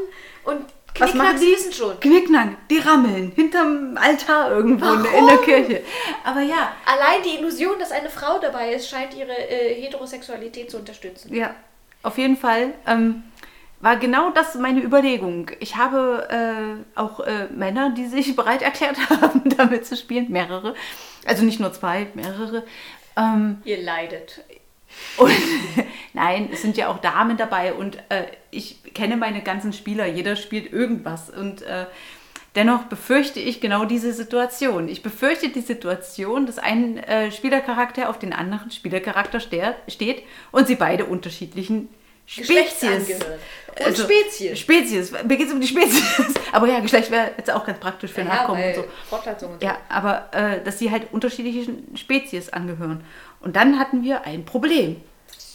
[0.44, 0.66] und
[0.98, 1.52] Was Knickknack, machen Sie die?
[1.52, 2.00] wissen schon.
[2.00, 5.28] Knickknack, die rammeln hinterm Altar irgendwo in der- in Warum?
[5.28, 5.82] der Kirche.
[6.24, 10.76] Aber ja, Allein die Illusion, dass eine Frau dabei ist, scheint ihre äh, Heterosexualität zu
[10.78, 11.34] unterstützen.
[11.34, 11.54] Ja,
[12.02, 13.22] auf jeden Fall ähm,
[13.80, 15.50] war genau das meine Überlegung.
[15.60, 20.74] Ich habe äh, auch äh, Männer, die sich bereit erklärt haben, damit zu spielen, mehrere.
[21.24, 22.64] Also nicht nur zwei, mehrere.
[23.16, 24.42] Ähm, Ihr leidet.
[25.16, 25.32] und
[26.12, 30.06] nein, es sind ja auch Damen dabei und äh, ich kenne meine ganzen Spieler.
[30.06, 31.86] Jeder spielt irgendwas und äh,
[32.54, 34.88] Dennoch befürchte ich genau diese Situation.
[34.88, 40.66] Ich befürchte die Situation, dass ein äh, Spielercharakter auf den anderen Spielercharakter ste steht und
[40.66, 41.88] sie beide unterschiedlichen
[42.26, 42.82] Spezies.
[42.82, 44.58] Und Also, Spezies.
[44.58, 45.12] Spezies.
[45.12, 46.34] Mir geht es um die Spezies.
[46.52, 48.84] Aber ja, Geschlecht wäre jetzt auch ganz praktisch für Nachkommen und so.
[49.08, 49.66] Fortpflanzung und so.
[49.66, 53.02] Ja, aber äh, dass sie halt unterschiedlichen Spezies angehören.
[53.40, 54.96] Und dann hatten wir ein Problem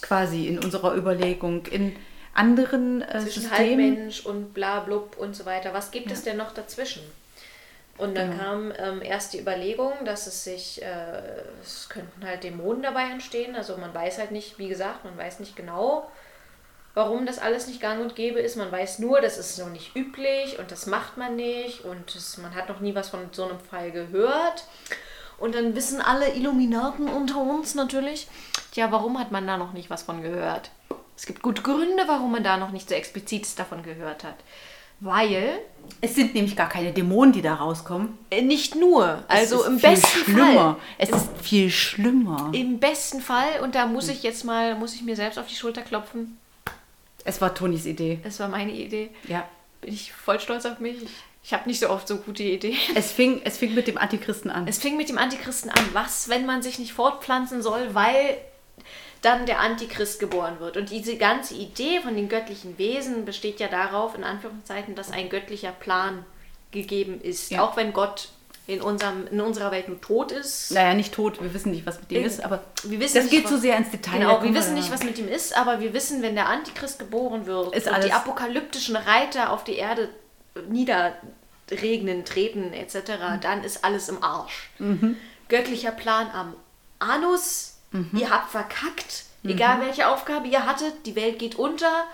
[0.02, 1.66] quasi in unserer Überlegung.
[1.66, 1.94] In
[2.38, 3.50] anderen äh, zwischen Systemen.
[3.90, 5.74] Halbmensch und bla blub und so weiter.
[5.74, 7.02] Was gibt es denn noch dazwischen?
[7.98, 8.42] Und dann Genau.
[8.42, 10.86] kam ähm, erst die Überlegung, dass es sich, äh,
[11.62, 13.56] es könnten halt Dämonen dabei entstehen.
[13.56, 16.08] Also man weiß halt nicht, wie gesagt, man weiß nicht genau,
[16.94, 18.56] warum das alles nicht gang und gäbe ist.
[18.56, 22.38] Man weiß nur, das ist noch nicht üblich und das macht man nicht und es,
[22.38, 24.62] man hat noch nie was von so einem Fall gehört.
[25.38, 28.28] Und dann wissen alle Illuminaten unter uns natürlich,
[28.74, 30.70] ja, warum hat man da noch nicht was von gehört?
[31.18, 34.36] Es gibt gute Gründe, warum man da noch nicht so explizit davon gehört hat.
[35.00, 35.58] Weil,
[36.00, 38.16] Es sind nämlich gar keine Dämonen, die da rauskommen.
[38.30, 40.54] äh, nicht nur, also es ist im viel besten schlimmer.
[40.54, 40.76] Fall.
[40.98, 42.50] Es ist viel schlimmer.
[42.54, 45.56] Im besten Fall, und da muss ich jetzt mal, muss ich mir selbst auf die
[45.56, 46.38] Schulter klopfen.
[47.24, 48.20] Es war Tonis Idee.
[48.22, 49.10] Das war meine Idee.
[49.26, 49.48] Ja.
[49.80, 51.02] Bin ich voll stolz auf mich.
[51.02, 51.10] Ich,
[51.42, 52.76] ich habe nicht so oft so gute Ideen.
[52.94, 54.68] Es fing, es fing mit dem Antichristen an.
[54.68, 55.84] Es fing mit dem Antichristen an.
[55.94, 58.38] Was, wenn man sich nicht fortpflanzen soll, weil
[59.22, 60.76] dann der Antichrist geboren wird?
[60.76, 65.28] Und diese ganze Idee von den göttlichen Wesen besteht ja darauf, in Anführungszeichen, dass ein
[65.28, 66.24] göttlicher Plan
[66.70, 67.50] gegeben ist.
[67.50, 67.62] Ja.
[67.62, 68.28] Auch wenn Gott
[68.66, 70.70] in, unserem, in unserer Welt nur tot ist.
[70.72, 73.32] naja, nicht tot, wir wissen nicht, was mit dem ist, aber Wir wissen das nicht,
[73.32, 74.18] geht zu sehr ins Detail.
[74.18, 77.46] Genau, wir wissen nicht, was mit ihm ist, aber wir wissen, wenn der Antichrist geboren
[77.46, 80.10] wird Ist und die apokalyptischen Reiter auf die Erde
[80.68, 83.40] niederregnen, treten etc., Mhm.
[83.40, 84.70] dann ist alles im Arsch.
[85.48, 86.54] Göttlicher Plan am
[86.98, 88.10] Anus, Mhm.
[88.12, 92.04] ihr habt verkackt, egal welche Aufgabe ihr hattet, die Welt geht unter.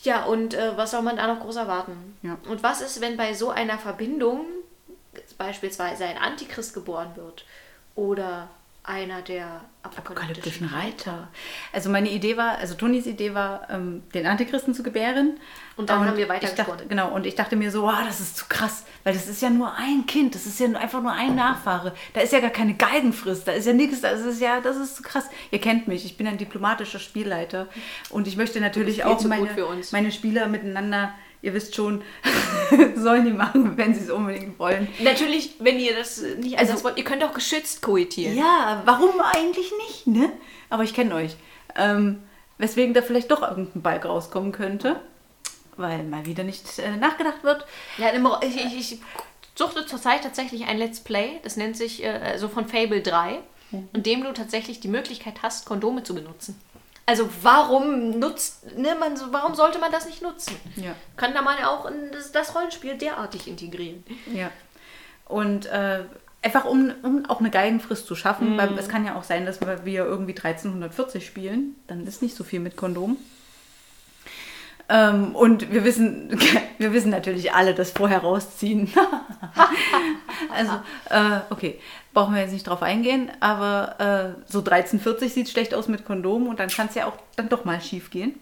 [0.00, 2.16] Ja, und äh, was soll man da noch groß erwarten?
[2.22, 2.36] Ja.
[2.48, 4.44] Und was ist, wenn bei so einer Verbindung
[5.38, 7.44] beispielsweise ein Antichrist geboren wird
[7.94, 8.48] oder
[8.86, 11.28] einer der apokalyptischen Reiter.
[11.72, 15.38] Also meine Idee war, also Tonis Idee war, ähm, den Antichristen zu gebären.
[15.76, 16.88] Und dann haben wir weitergesponnen.
[16.88, 19.50] Genau, und ich dachte mir so, ah, das ist zu krass, weil das ist ja
[19.50, 21.94] nur ein Kind, das ist ja einfach nur ein Nachfahre.
[22.14, 24.96] Da ist ja gar keine Galgenfrist, da ist ja nichts, das ist ja, das ist
[24.96, 25.28] zu krass.
[25.50, 27.68] Ihr kennt mich, ich bin ein diplomatischer Spielleiter
[28.10, 29.48] und ich möchte natürlich auch meine,
[29.92, 32.02] meine Spieler miteinander, ihr wisst schon,
[32.96, 34.88] sollen die machen, wenn sie es unbedingt wollen.
[35.00, 38.36] Natürlich, wenn ihr das nicht Also- wollt, ihr könnt auch geschützt koitieren.
[38.36, 40.32] Ja, warum eigentlich nicht, ne?
[40.70, 41.36] Aber ich kenne euch.
[41.76, 42.22] Ähm,
[42.58, 45.00] weswegen da vielleicht doch irgendein Balk rauskommen könnte,
[45.76, 47.66] weil mal wieder nicht äh, nachgedacht wird.
[47.98, 48.08] Ja,
[48.42, 48.98] ich, ich, ich
[49.54, 53.40] suchte zurzeit tatsächlich ein Let's Play, das nennt sich äh, also von Fable 3,
[53.92, 56.58] in dem du tatsächlich die Möglichkeit hast, Kondome zu benutzen.
[57.08, 60.56] Also warum nutzt, ne, man, warum sollte man das nicht nutzen?
[60.74, 60.92] Ja.
[61.16, 64.02] Kann da man auch in das, das Rollenspiel derartig integrieren.
[64.34, 64.50] Ja.
[65.26, 66.00] Und äh,
[66.42, 68.58] einfach um, um auch eine Geigenfrist zu schaffen, Mhm.
[68.58, 72.36] weil es kann ja auch sein, dass wir, wir irgendwie 1340 spielen, dann ist nicht
[72.36, 73.16] so viel mit Kondom.
[74.88, 76.38] Ähm, und wir wissen,
[76.78, 78.92] wir wissen natürlich alle, das vorher rausziehen.
[80.54, 80.72] also,
[81.10, 81.80] äh, okay,
[82.14, 86.46] brauchen wir jetzt nicht drauf eingehen, aber äh, so 1340 sieht schlecht aus mit Kondom
[86.46, 88.38] und dann kann es ja auch dann doch mal schief gehen.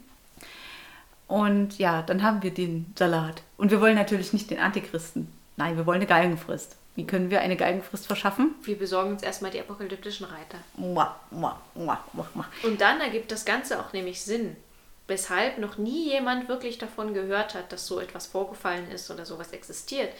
[1.27, 3.43] Und ja, dann haben wir den Salat.
[3.57, 5.33] Und wir wollen natürlich nicht den Antichristen.
[5.57, 6.77] Nein, wir wollen eine Geigenfrist.
[6.97, 8.55] Wie können wir eine Geigenfrist verschaffen?
[8.63, 10.59] Wir besorgen uns erstmal die apokalyptischen Reiter.
[10.77, 12.45] Mua, mua, mua, mua.
[12.63, 14.57] Und dann ergibt das Ganze auch nämlich Sinn,
[15.07, 19.53] weshalb noch nie jemand wirklich davon gehört hat, dass so etwas vorgefallen ist oder sowas
[19.53, 20.11] existiert.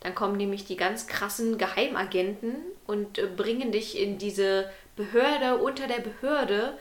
[0.00, 5.86] Dann kommen nämlich die ganz krassen Geheimagenten und äh, bringen dich in diese Behörde unter
[5.86, 6.76] der Behörde,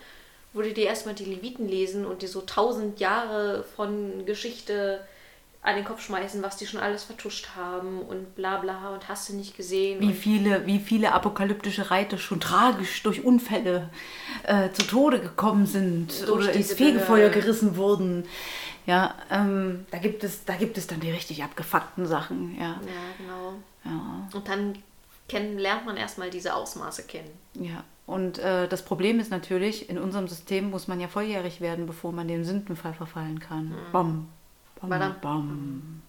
[0.54, 5.02] wo die dir erstmal die Leviten lesen und dir so tausend Jahre von Geschichte
[5.64, 9.30] an den Kopf schmeißen, was die schon alles vertuscht haben und bla bla und hast
[9.30, 10.00] du nicht gesehen.
[10.00, 13.90] Wie viele, wie viele apokalyptische Reiter schon tragisch durch Unfälle
[14.44, 17.42] äh, zu Tode gekommen sind oder ins Fegefeuer Behörde.
[17.42, 18.26] gerissen wurden.
[18.88, 22.56] Ja, ähm, da, gibt es, da gibt es dann die richtig abgefuckten Sachen.
[22.60, 23.54] Ja, ja, genau.
[23.86, 24.28] ja.
[24.34, 24.74] Und dann
[25.30, 27.30] kennen, lernt man erstmal diese Ausmaße kennen.
[27.54, 31.86] Ja, und äh, das Problem ist natürlich, in unserem System muss man ja volljährig werden,
[31.86, 33.76] bevor man den Sündenfall verfallen kann.
[33.92, 34.28] Bam,
[34.90, 36.02] bam, bam.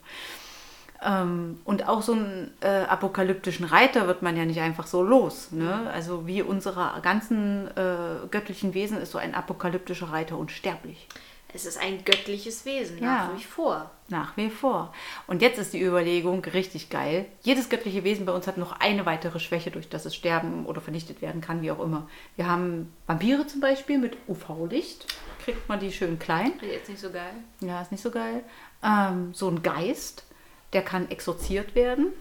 [1.04, 5.50] Ähm, und auch so einen äh, apokalyptischen Reiter wird man ja nicht einfach so los.
[5.50, 5.90] Ne?
[5.92, 11.08] Also wie unsere ganzen äh, göttlichen Wesen ist so ein apokalyptischer Reiter unsterblich.
[11.54, 13.28] Es ist ein göttliches Wesen, Ja.
[13.28, 13.90] nach wie vor.
[14.08, 14.92] Nach wie vor.
[15.26, 17.26] Und jetzt ist die Überlegung richtig geil.
[17.42, 20.80] Jedes göttliche Wesen bei uns hat noch eine weitere Schwäche, durch das es sterben oder
[20.80, 22.08] vernichtet werden kann, wie auch immer.
[22.36, 25.06] Wir haben Vampire zum Beispiel mit UV-Licht.
[25.44, 26.52] Kriegt man die schön klein.
[26.62, 27.34] Jetzt nicht so geil.
[27.60, 28.42] Ja, ist nicht so geil.
[28.82, 30.24] Ähm, so ein Geist.
[30.72, 32.14] der kann exorziert werden.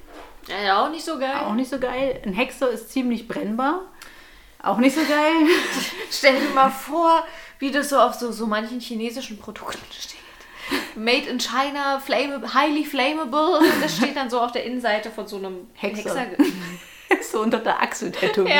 [0.65, 1.45] Ja, auch nicht so geil.
[1.45, 2.21] Auch nicht so geil.
[2.25, 3.83] Ein Hexer ist ziemlich brennbar.
[4.61, 5.47] Auch nicht so geil.
[6.11, 7.23] Stell dir mal vor,
[7.61, 10.19] wie das so auf so, so manchen chinesischen Produkten steht.
[10.95, 13.59] Made in China, flame, highly flammable.
[13.59, 16.15] Und das steht dann so auf der Innenseite von so einem Hexer.
[16.15, 16.43] Hexer.
[17.21, 18.55] so unter der Achsel tätowiert.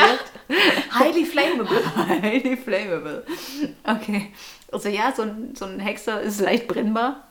[0.50, 1.00] Ja.
[1.00, 1.82] Highly flammable.
[1.96, 3.26] Highly flammable.
[3.84, 4.32] Okay.
[4.72, 7.28] Also ja, so ein, so ein Hexer ist leicht brennbar.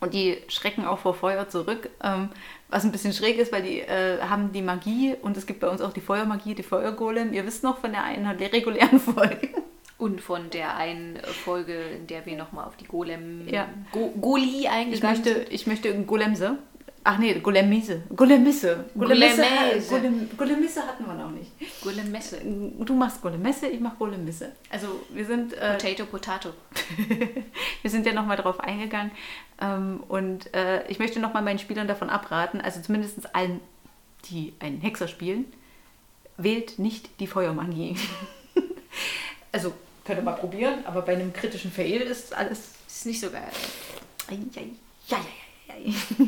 [0.00, 1.90] Und die schrecken auch vor Feuer zurück.
[2.02, 2.30] Ähm,
[2.68, 5.68] was ein bisschen schräg ist, weil die äh, haben die Magie und es gibt bei
[5.68, 7.32] uns auch die Feuermagie, die Feuergolem.
[7.32, 9.50] Ihr wisst noch von der einen der regulären Folge.
[10.00, 13.46] Und von der einen Folge, in der wir nochmal auf die Golem...
[13.48, 13.68] Ja.
[13.92, 16.58] Go Goli Ich eingegangen möchte, ich möchte Golemse.
[17.02, 18.02] Ach nee, Golemise.
[18.14, 18.84] Golemisse.
[18.96, 19.44] Golemisse.
[19.44, 19.88] Golemese.
[19.88, 21.50] Golem, Golemisse hatten wir noch nicht.
[21.58, 21.80] sind.
[21.82, 22.40] Golemmesse.
[22.84, 24.52] Du machst Golemesse, ich mach Golemisse.
[24.70, 26.50] Also wir sind, äh, Potato, Potato.
[27.82, 29.12] wir sind ja nochmal drauf eingegangen.
[29.60, 33.60] Ähm, und äh, ich möchte nochmal meinen Spielern davon abraten, also zumindest allen,
[34.30, 35.46] die einen Hexer spielen,
[36.36, 37.96] wählt nicht die Feuermagie.
[39.52, 39.72] also
[40.04, 42.72] könnt ihr mal probieren, aber bei einem kritischen Fail ist alles.
[42.86, 43.50] Ist nicht so geil.
[44.28, 44.68] Ei, ei,
[45.08, 45.18] Ja,
[45.68, 45.94] ja, ja.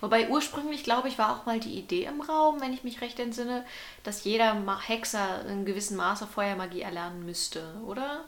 [0.00, 3.18] Wobei ursprünglich, glaube ich, war auch mal die Idee im Raum, wenn ich mich recht
[3.18, 3.64] entsinne,
[4.02, 4.54] dass jeder
[4.86, 8.24] Hexer in gewissem Maße Feuermagie erlernen müsste, oder?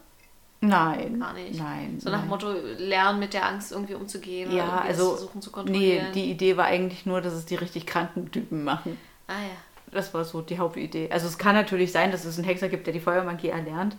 [0.63, 1.21] Nein.
[1.21, 1.59] Gar nicht.
[1.61, 2.01] Nein.
[2.01, 2.29] So nach dem.
[2.29, 5.11] Motto, lernen mit der Angst irgendwie umzugehen Ja, also.
[5.17, 6.13] versuchen zu Nee, kontrollieren.
[6.15, 8.99] die Idee war eigentlich nur, dass es die richtig kranken Typen machen.
[9.29, 9.57] ah ja.
[9.97, 11.11] Das war so die Hauptidee.
[11.11, 13.97] Also es kann natürlich sein, dass es einen Hexer gibt, der die Feuermagie erlernt.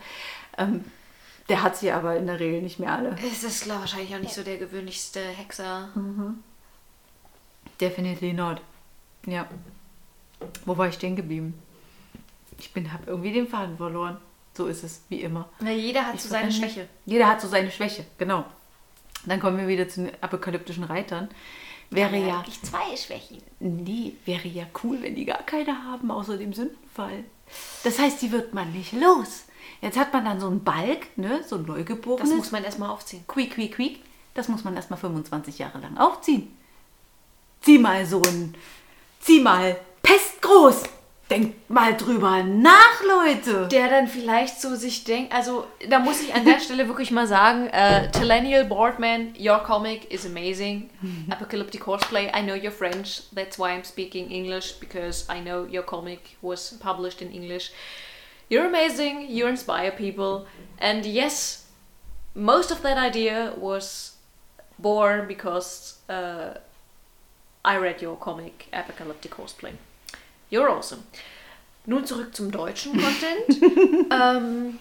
[0.58, 0.86] Ähm,
[1.50, 3.16] der hat sie aber in der Regel nicht mehr alle.
[3.26, 5.90] Es ist glaub, wahrscheinlich auch nicht so der gewöhnlichste Hexer.
[7.82, 8.62] Definitely not.
[9.26, 9.48] Ja.
[10.66, 11.54] Wo war ich stehen geblieben?
[12.60, 14.18] Ich bin, habe irgendwie den Faden verloren.
[14.54, 15.50] So ist es, wie immer.
[15.60, 16.52] Na, jeder hat Ich so seine.
[16.52, 16.88] Schwäche.
[17.06, 18.46] Jeder hat so seine Schwäche, genau.
[19.26, 21.30] Dann kommen wir wieder zu den apokalyptischen Reitern.
[21.90, 23.42] Wäre ja, eigentlich zwei Schwächen.
[23.60, 27.24] nee, wäre ja cool, wenn die gar keine haben, außer dem Sündenfall.
[27.84, 29.46] Das heißt, die wird man nicht los.
[29.82, 32.34] Jetzt hat man dann so einen Balk, ne, so ein Das Neugeborenes.
[32.36, 33.24] muss man erstmal aufziehen.
[33.28, 34.02] Quiek, quiek, quiek.
[34.34, 36.56] Das muss man erstmal 25 Jahre lang aufziehen.
[37.62, 38.54] Zieh mal so ein.
[39.20, 40.84] Zieh mal pestgroß.
[41.30, 43.68] Denkt mal drüber nach, Leute.
[43.68, 47.28] Der dann vielleicht so sich denkt, also da muss ich an der Stelle wirklich mal
[47.28, 50.90] sagen, äh, Tellennial Boardman, your comic is amazing.
[51.30, 55.84] Apocalyptic Horseplay, I know you're French, that's why I'm speaking English, because I know your
[55.84, 57.72] comic was published in English.
[58.50, 60.46] You're amazing, you inspire people,
[60.80, 61.66] and yes,
[62.34, 64.16] most of that idea was
[64.80, 66.54] born because uh,
[67.66, 69.74] I read your comic, Apocalyptic Horseplay.
[70.52, 71.02] You're awesome.
[71.86, 74.12] Nun zurück zum deutschen Content.
[74.12, 74.80] ähm,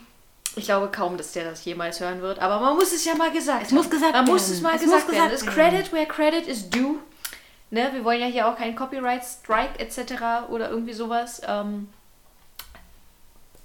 [0.56, 3.30] ich glaube kaum, dass der das jemals hören wird, aber man muss es ja mal
[3.30, 4.54] gesagt Es muss gesagt Man muss werden.
[4.54, 5.30] es mal Es muss gesagt werden.
[5.30, 5.54] gesagt Es.
[5.54, 6.98] Credit where credit is due.
[7.70, 10.48] Ne, wir wollen ja hier auch keinen Copyright Strike etc.
[10.50, 11.42] oder irgendwie sowas.
[11.46, 11.88] Ähm,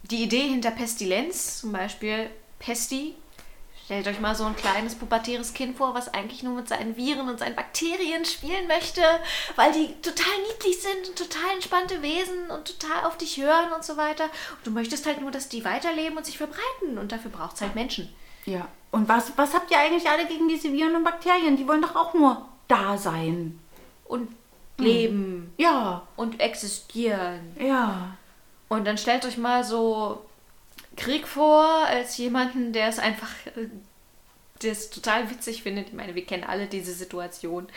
[0.03, 3.15] die Idee hinter Pestilenz, zum Beispiel Pesti,
[3.85, 7.29] stellt euch mal so ein kleines pubertäres Kind vor, was eigentlich nur mit seinen Viren
[7.29, 9.01] und seinen Bakterien spielen möchte,
[9.55, 13.83] weil die total niedlich sind und total entspannte Wesen und total auf dich hören und
[13.83, 14.25] so weiter.
[14.25, 17.61] Und du möchtest halt nur, dass die weiterleben und sich verbreiten und dafür braucht es
[17.61, 18.13] halt Menschen.
[18.45, 18.67] Ja.
[18.91, 21.55] Und was, was habt ihr eigentlich alle gegen diese Viren und Bakterien?
[21.57, 23.59] Die wollen doch auch nur da sein.
[24.05, 24.29] Und
[24.77, 26.07] leben Ja.
[26.15, 27.55] und existieren.
[27.59, 28.15] Ja.
[28.67, 30.25] Und dann stellt euch mal so
[30.97, 33.67] Krieg vor als jemanden, der es einfach, äh,
[34.61, 35.89] der es total witzig findet.
[35.89, 37.67] Ich meine, wir kennen alle diese Situation.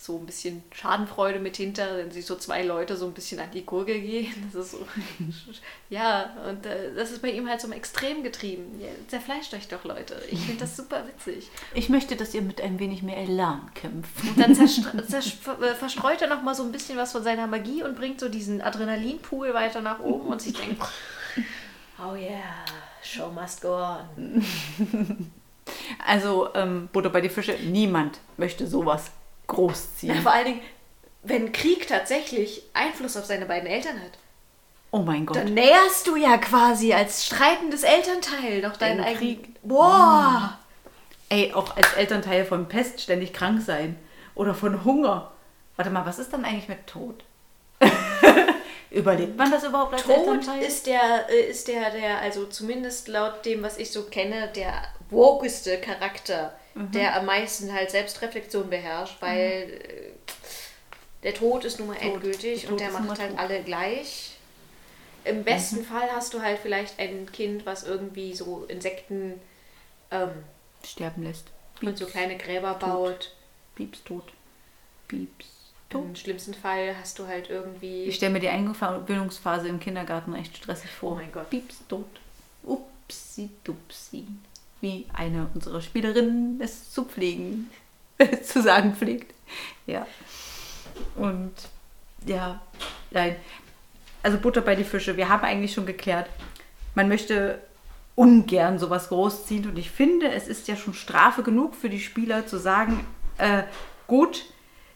[0.00, 3.50] So ein bisschen Schadenfreude mit hinter, wenn sich so zwei Leute so ein bisschen an
[3.50, 4.32] die Gurgel gehen.
[4.52, 4.86] Das ist so.
[5.90, 8.80] ja, und äh, das ist bei ihm halt so im Extrem getrieben.
[8.80, 10.22] Ja, zerfleischt euch doch, Leute.
[10.30, 11.50] Ich finde das super witzig.
[11.74, 14.22] Ich möchte, dass ihr mit ein wenig mehr Elan kämpft.
[14.22, 17.96] Und dann äh, verstreut er noch mal so ein bisschen was von seiner Magie und
[17.96, 20.80] bringt so diesen Adrenalinpool weiter nach oben und sich denkt,
[22.00, 22.64] oh yeah,
[23.02, 24.44] show must go on.
[26.06, 29.10] Also, ähm, Butter bei die Fische, niemand möchte sowas
[29.48, 30.22] großziehen.
[30.22, 30.60] Vor allen Dingen,
[31.22, 34.18] wenn Krieg tatsächlich Einfluss auf seine beiden Eltern hat,
[34.90, 35.36] Oh mein Gott.
[35.36, 39.62] dann näherst du ja quasi als streitendes Elternteil noch deinen eigenen Krieg.
[39.62, 40.58] Boah!
[41.28, 43.98] Ey, auch als Elternteil von Pest ständig krank sein.
[44.34, 45.32] Oder von Hunger.
[45.76, 47.24] Warte mal, was ist dann eigentlich mit Tod?
[48.90, 50.62] Überlebt man das überhaupt als Tod Elternteil?
[50.62, 54.82] ist der, äh, ist der, der, also zumindest laut dem, was ich so kenne, der
[55.10, 56.92] wokeste Charakter, Mhm.
[56.92, 60.12] der am meisten halt Selbstreflexion beherrscht, weil äh,
[61.22, 62.14] der Tod ist nun mal Tod.
[62.14, 63.38] endgültig Der und Tod der macht halt tot.
[63.40, 64.32] alle gleich.
[65.24, 69.40] Im besten Fall hast du halt vielleicht ein Kind, was irgendwie so Insekten
[70.10, 70.30] ähm,
[70.86, 71.48] Sterben lässt.
[71.82, 73.34] und so kleine Gräber baut.
[73.74, 74.24] Pieps tot.
[75.08, 75.46] Pieps
[75.90, 78.04] Im schlimmsten Fall hast du halt irgendwie.
[78.04, 81.12] Ich stelle mir die Eingewöhnungsphase im Kindergarten echt stressig vor.
[81.12, 81.48] Oh mein Gott.
[81.48, 82.04] Pieps tot.
[82.62, 84.26] Upsi dupsi.
[84.80, 87.70] Wie eine unserer Spielerinnen es zu pflegen,
[88.42, 89.34] zu sagen pflegt.
[89.86, 90.06] Ja.
[91.16, 91.54] Und
[92.26, 92.60] ja,
[93.10, 93.36] nein.
[94.22, 95.16] Also Butter bei die Fische.
[95.16, 96.28] Wir haben eigentlich schon geklärt,
[96.94, 97.60] man möchte
[98.14, 99.70] ungern sowas großziehen.
[99.70, 103.06] Und ich finde, es ist ja schon Strafe genug für die Spieler zu sagen,
[103.38, 103.62] äh,
[104.06, 104.44] gut,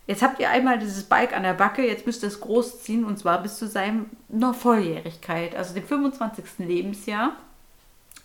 [0.06, 3.18] jetzt habt ihr einmal dieses Bike an der Backe, jetzt müsst ihr es großziehen und
[3.18, 6.44] zwar bis zu seiner Volljährigkeit, also dem 25.
[6.58, 7.36] Lebensjahr.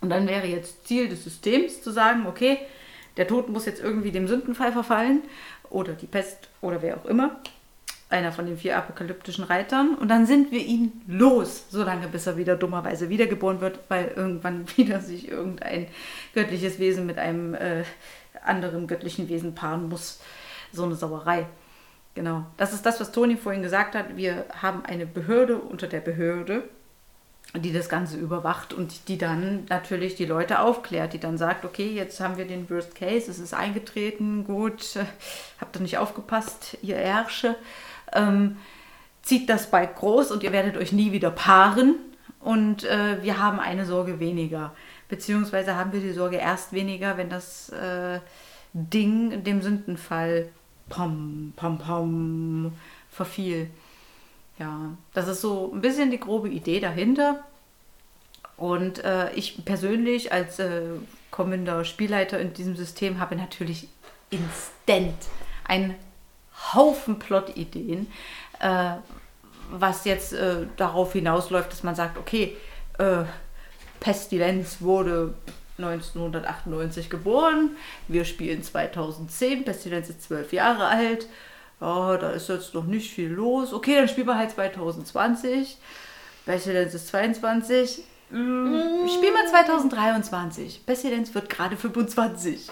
[0.01, 2.59] Und dann wäre jetzt Ziel des Systems zu sagen, okay,
[3.17, 5.23] der Tod muss jetzt irgendwie dem Sündenfall verfallen
[5.69, 7.37] oder die Pest oder wer auch immer
[8.09, 9.95] einer von den vier apokalyptischen Reitern.
[9.95, 14.65] Und dann sind wir ihn los, solange bis er wieder dummerweise wiedergeboren wird, weil irgendwann
[14.77, 15.87] wieder sich irgendein
[16.33, 17.83] göttliches Wesen mit einem äh,
[18.43, 20.19] anderen göttlichen Wesen paaren muss.
[20.71, 21.47] So eine Sauerei.
[22.17, 22.47] Genau.
[22.57, 24.17] Das ist das, was Toni vorhin gesagt hat.
[24.17, 26.63] Wir haben eine Behörde unter der Behörde,
[27.55, 31.91] die das Ganze überwacht und die dann natürlich die Leute aufklärt, die dann sagt, okay,
[31.93, 35.05] jetzt haben wir den Worst Case, es ist eingetreten, gut, äh,
[35.61, 37.55] habt ihr nicht aufgepasst, ihr Ärsche
[38.13, 38.57] ähm,
[39.21, 41.97] zieht das Bike groß und ihr werdet euch nie wieder paaren
[42.39, 44.73] und äh, wir haben eine Sorge weniger.
[45.07, 48.21] Beziehungsweise haben wir die Sorge erst weniger, wenn das äh,
[48.73, 50.49] Ding dem Sündenfall
[50.89, 52.71] pom, pom, pom
[53.11, 53.69] verfiel.
[54.59, 57.43] Ja, das ist so ein bisschen die grobe Idee dahinter.
[58.57, 60.81] Und äh, ich persönlich als äh,
[61.29, 63.87] kommender Spielleiter in diesem System habe natürlich
[64.31, 65.15] instant
[65.65, 65.95] ein
[66.73, 68.07] Haufen Plot-Ideen,
[68.59, 68.95] äh,
[69.69, 72.57] was jetzt äh, darauf hinausläuft, dass man sagt, okay,
[72.97, 73.23] äh,
[73.99, 75.35] Pestilenz wurde
[75.77, 77.75] 1998 geboren,
[78.07, 81.27] wir spielen 2010, Pestilenz ist zwölf Jahre alt,
[81.79, 83.73] ja, da ist jetzt noch nicht viel los.
[83.73, 85.77] Okay, dann spielen wir halt 2020,
[86.45, 90.85] Pestilenz ist 22, Mm, Spiel mal 2023.
[90.85, 92.67] Pestilenz wird gerade 25.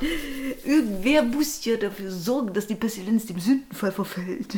[0.65, 4.57] Irgendwer muss ja dafür sorgen, dass die Pestilenz dem Sündenfall verfällt.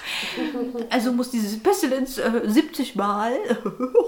[0.90, 3.32] also muss diese Pestilenz äh, 70 Mal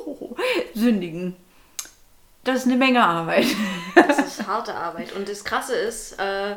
[0.75, 1.35] sündigen.
[2.45, 3.47] Das ist eine Menge Arbeit.
[3.95, 5.13] das ist harte Arbeit.
[5.13, 6.57] Und das Krasse ist, äh,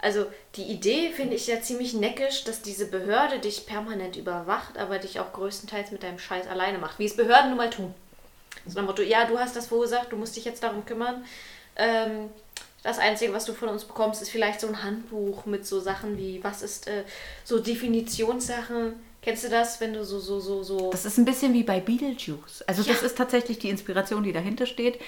[0.00, 4.98] also die Idee finde ich ja ziemlich neckisch, dass diese Behörde dich permanent überwacht, aber
[4.98, 7.94] dich auch größtenteils mit deinem Scheiß alleine macht, wie es Behörden nun mal tun.
[8.66, 11.24] So nach Motto, ja, du hast das verursacht, du musst dich jetzt darum kümmern.
[11.76, 12.30] Ähm,
[12.82, 16.16] das Einzige, was du von uns bekommst, ist vielleicht so ein Handbuch mit so Sachen
[16.16, 17.02] wie, was ist äh,
[17.44, 18.94] so Definitionssachen.
[19.28, 20.90] Kennst du das, wenn du so, so, so, so.
[20.90, 22.62] Das ist ein bisschen wie bei Beetlejuice.
[22.66, 22.94] Also, ja.
[22.94, 24.98] das ist tatsächlich die Inspiration, die dahinter steht.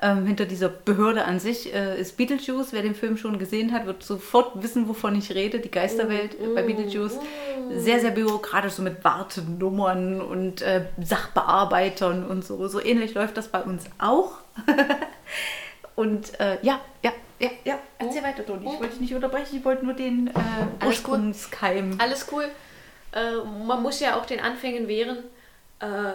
[0.00, 2.72] Ähm, hinter dieser Behörde an sich äh, ist Beetlejuice.
[2.72, 5.58] Wer den Film schon gesehen hat, wird sofort wissen, wovon ich rede.
[5.58, 7.16] Die Geisterwelt mm, bei Beetlejuice.
[7.16, 7.78] Mm.
[7.78, 12.68] Sehr, sehr bürokratisch, so mit Wartenummern und äh, Sachbearbeitern und so.
[12.68, 14.38] So ähnlich läuft das bei uns auch.
[15.96, 18.26] und äh, ja, ja, ja, ja, erzähl oh.
[18.26, 18.64] weiter, Toni.
[18.72, 21.96] Ich wollte dich nicht unterbrechen, ich wollte nur den äh, Ursprungskeim.
[21.98, 22.46] Alles cool.
[23.16, 23.36] Äh,
[23.66, 25.18] man muss ja auch den Anfängen wehren.
[25.80, 26.12] Äh,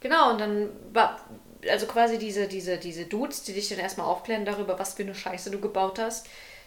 [0.00, 1.18] genau, und dann war
[1.68, 5.14] also quasi diese, diese, diese Dudes, die dich dann erstmal aufklären darüber, was für eine
[5.14, 6.26] Scheiße du gebaut hast,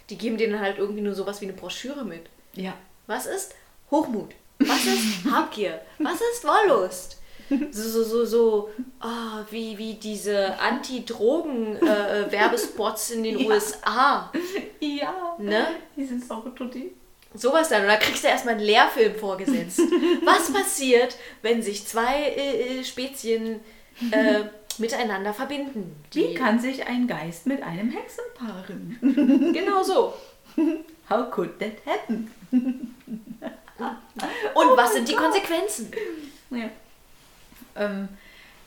[0.09, 2.23] die geben dir dann halt irgendwie nur sowas wie eine Broschüre mit.
[2.55, 2.73] Ja.
[3.05, 3.53] Was ist
[3.91, 4.33] Hochmut?
[4.59, 5.79] Was ist Habgier?
[5.99, 7.17] Was ist Wollust?
[7.71, 8.69] So, so, so, so,
[9.01, 13.47] oh, wie, wie diese Anti-Drogen-Werbespots äh, in den ja.
[13.47, 14.29] USA.
[14.81, 15.37] Ja.
[15.37, 15.67] Ne?
[15.95, 16.89] Die sind auch total
[17.37, 17.83] Sowas dann.
[17.83, 19.79] Und da kriegst du erstmal einen Lehrfilm vorgesetzt.
[20.23, 23.59] Was passiert, wenn sich zwei äh, äh Spezien
[24.11, 24.43] äh,
[24.77, 25.95] miteinander verbinden?
[26.13, 28.97] Wie kann sich ein Geist mit einem Hexen paaren?
[29.53, 30.13] genau so.
[31.09, 32.31] How could that happen?
[32.51, 35.91] Und was sind die Konsequenzen?
[36.49, 36.69] Ja.
[37.75, 38.09] Ähm,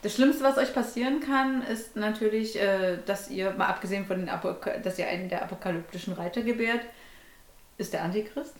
[0.03, 4.29] das Schlimmste, was euch passieren kann, ist natürlich, äh, dass ihr, mal abgesehen von den
[4.29, 6.81] Apok dass ihr einen der apokalyptischen Reiter gebärt,
[7.81, 8.55] ist der Antichrist.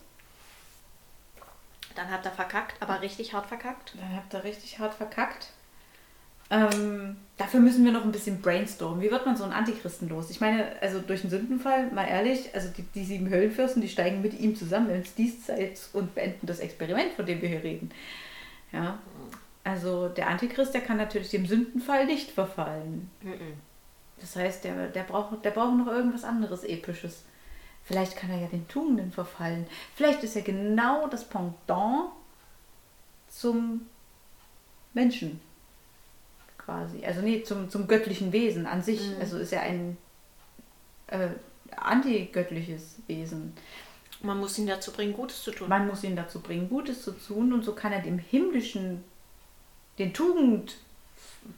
[1.95, 3.93] Dann habt ihr verkackt, aber richtig hart verkackt.
[3.95, 5.47] Dann habt ihr richtig hart verkackt.
[6.49, 9.01] Ähm, dafür müssen wir noch ein bisschen brainstormen.
[9.01, 10.29] Wie wird man so einen Antichristen los?
[10.29, 14.21] Ich meine, also durch einen Sündenfall, mal ehrlich, also die, die sieben Höllenfürsten, die steigen
[14.21, 17.91] mit ihm zusammen ins Diesseits und beenden das Experiment, von dem wir hier reden.
[18.73, 18.99] Ja.
[19.63, 23.09] Also der Antichrist, der kann natürlich dem Sündenfall nicht verfallen.
[24.19, 27.23] Das heißt, der, der, braucht, der braucht noch irgendwas anderes Episches.
[27.91, 29.67] Vielleicht kann er ja den Tugenden verfallen.
[29.95, 32.11] Vielleicht ist er genau das Pendant
[33.27, 33.81] zum
[34.93, 35.41] Menschen.
[36.57, 37.05] Quasi.
[37.05, 39.01] Also nee, zum, zum göttlichen Wesen an sich.
[39.01, 39.15] Mhm.
[39.19, 39.97] Also ist er ein
[41.07, 41.27] äh,
[41.75, 43.53] antigöttliches Wesen.
[44.21, 45.67] Man muss ihn dazu bringen, Gutes zu tun.
[45.67, 49.03] Man muss ihn dazu bringen, Gutes zu tun und so kann er dem himmlischen,
[49.99, 50.77] den Tugend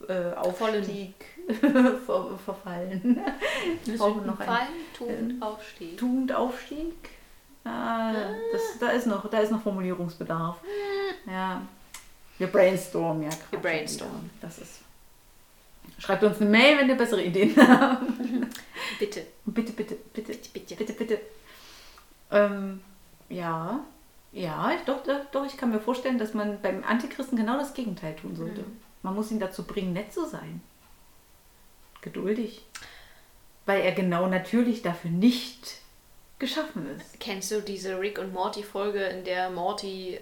[0.08, 1.14] äh, Aufstieg
[2.06, 3.20] ver verfallen.
[3.98, 4.68] Brauchen noch einen Fallen,
[4.98, 5.98] Tugendaufstieg.
[5.98, 6.94] Tugendaufstieg.
[7.66, 8.14] Ah,
[8.52, 10.58] das, da, ist noch, da ist noch Formulierungsbedarf.
[11.26, 11.62] Ja.
[12.38, 13.52] Wir brainstormen ja gerade.
[13.52, 14.30] Wir brainstormen.
[14.42, 14.80] Das ist.
[16.00, 18.04] Schreibt uns eine Mail, wenn ihr bessere Ideen habt.
[19.00, 19.26] Bitte.
[19.46, 20.76] Bitte, bitte, bitte, Bitte.
[20.76, 21.20] bitte, bitte.
[22.32, 22.82] Ähm,
[23.30, 23.80] ja,
[24.34, 27.74] ja, ich, doch, doch, doch, ich kann mir vorstellen, dass man beim Antichristen genau das
[27.74, 28.62] Gegenteil tun sollte.
[28.62, 28.78] Mhm.
[29.04, 30.62] Man muss ihn dazu bringen, nett zu sein.
[32.04, 32.62] Geduldig.
[33.66, 35.78] Weil er genau natürlich dafür nicht
[36.38, 37.20] geschaffen ist.
[37.20, 40.20] Kennst du diese Rick und Morty Folge, in der Morty äh,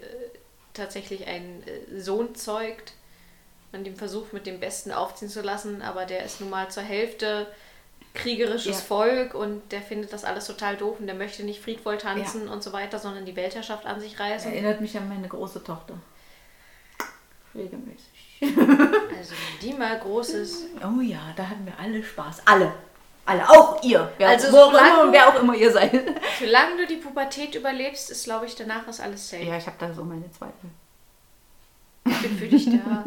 [0.74, 2.94] tatsächlich einen äh, Sohn zeugt
[3.72, 6.84] und ihm versucht, mit dem Besten aufziehen zu lassen, aber der ist nun mal zur
[6.84, 7.48] Hälfte
[8.14, 8.86] kriegerisches Ja.
[8.86, 12.62] Volk und der findet das alles total doof und der möchte nicht friedvoll tanzen und
[12.62, 14.52] so weiter, sondern die Weltherrschaft an sich reißen.
[14.52, 15.98] Erinnert mich an meine große Tochter.
[17.56, 18.21] Regelmäßig.
[18.42, 20.66] Also wenn die mal groß ist.
[20.84, 22.42] Oh ja, da hatten wir alle Spaß.
[22.46, 22.74] Alle.
[23.26, 24.12] Alle, auch ihr.
[24.18, 25.92] Wer, Also auch solange immer, du- wer auch immer ihr seid.
[26.40, 29.44] Solange du die Pubertät überlebst, ist, glaube ich, danach ist alles safe.
[29.44, 30.70] Ja, ich habe da so meine Zweifel.
[32.06, 33.06] Ich bin für dich da.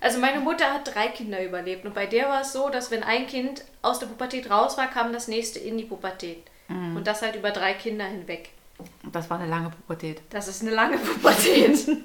[0.00, 3.02] Also meine Mutter hat drei Kinder überlebt und bei der war es so, dass wenn
[3.04, 6.42] ein Kind aus der Pubertät raus war, kam das nächste in die Pubertät.
[6.68, 8.48] Und das halt über drei Kinder hinweg.
[9.12, 10.22] Das war eine lange Pubertät.
[10.30, 11.78] Das ist eine lange Pubertät.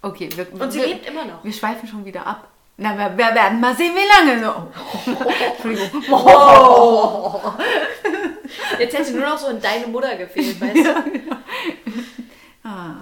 [0.00, 1.42] Okay, wir, Und sie wir, lebt immer noch.
[1.42, 2.48] wir schweifen schon wieder ab.
[2.76, 4.44] Na, wir, wir werden mal sehen, wie lange.
[4.44, 4.54] So.
[4.54, 5.10] Oh.
[5.56, 6.02] Entschuldigung.
[8.78, 10.94] Jetzt hätte nur noch so in deine Mutter gefehlt, weißt du?
[12.64, 12.96] Ah,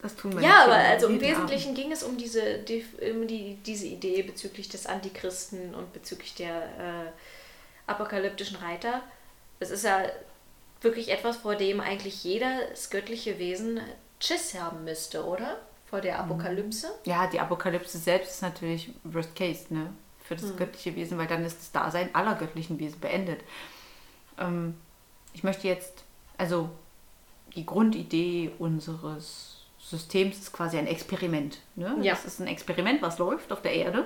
[0.00, 3.58] das tun wir Ja, aber also im Wesentlichen ging es um diese, die, um die,
[3.66, 7.10] diese Idee bezüglich des Antichristen und bezüglich der äh,
[7.86, 9.02] apokalyptischen Reiter.
[9.60, 10.02] Es ist ja
[10.80, 13.80] wirklich etwas, vor dem eigentlich jedes göttliche Wesen
[14.20, 15.58] Schiss haben müsste, oder?
[15.88, 16.88] Vor der Apokalypse.
[16.88, 17.06] Abend.
[17.06, 19.90] Ja, die Apokalypse selbst ist natürlich Worst Case, ne?
[20.22, 20.42] Für Hm.
[20.42, 23.40] das göttliche Wesen, weil dann ist das Dasein aller göttlichen Wesen beendet.
[24.38, 24.74] Ähm,
[25.32, 26.04] ich möchte jetzt,
[26.36, 26.68] also
[27.54, 31.58] die Grundidee unseres Systems ist quasi ein Experiment.
[31.76, 31.96] Ne?
[32.02, 32.12] Ja.
[32.12, 34.04] Das ist ein Experiment, was läuft auf der Erde.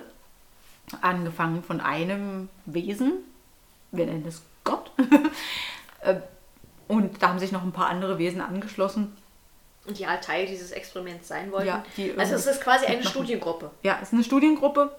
[1.00, 3.24] Angefangen von einem Wesen,
[3.90, 4.38] wir nennen es.
[4.38, 4.40] Äh,
[6.88, 9.16] Und da haben sich noch ein paar andere Wesen angeschlossen.
[9.86, 11.68] Und die halt Teil dieses Experiments sein wollten.
[11.68, 13.02] Ja, die also es ist quasi eine.
[13.02, 13.70] Studiengruppe.
[13.82, 14.94] Ja, es ist eine Studiengruppe.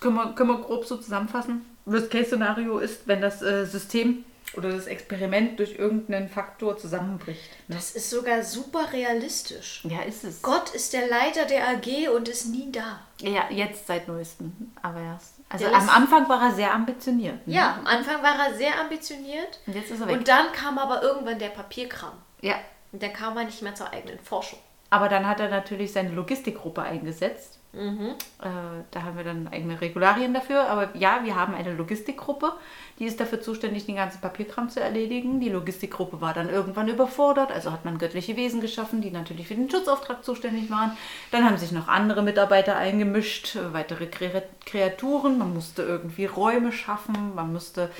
[0.00, 1.64] Können wir, können wir grob so zusammenfassen.
[1.86, 4.24] Worst-Case-Szenario ist, wenn das äh, System
[4.56, 7.50] oder das Experiment durch irgendeinen Faktor zusammenbricht.
[7.68, 7.76] Ne?
[7.76, 9.82] Das ist sogar super realistisch.
[9.84, 10.42] Ja, ist es.
[10.42, 13.00] Gott ist der Leiter der AG und ist nie da.
[13.20, 14.52] Ja, jetzt seit neuestem.
[14.82, 15.34] Aber erst.
[15.48, 17.46] Also am Anfang war er sehr ambitioniert.
[17.46, 17.54] Ne?
[17.54, 19.60] Ja, am Anfang war er sehr ambitioniert.
[19.66, 20.16] Und jetzt ist er weg.
[20.16, 22.14] Und dann kam aber irgendwann der Papierkram.
[22.40, 22.56] ja.
[22.92, 24.60] Und dann kam er nicht mehr zur eigenen Forschung.
[24.88, 27.58] Aber dann hat er natürlich seine Logistikgruppe eingesetzt.
[27.76, 28.06] Mhm.
[28.40, 30.68] Äh, da haben wir dann eigene Regularien dafür.
[30.68, 32.52] Aber ja, wir haben eine Logistikgruppe,
[32.98, 35.40] die ist dafür zuständig, den ganzen Papierkram zu erledigen.
[35.40, 39.54] Die Logistikgruppe war dann irgendwann überfordert, also hat man göttliche Wesen geschaffen, die natürlich für
[39.54, 40.96] den Schutzauftrag zuständig waren.
[41.32, 45.38] Dann haben sich noch andere Mitarbeiter eingemischt, äh, weitere Kre- Kreaturen.
[45.38, 47.90] Man musste irgendwie Räume schaffen, man musste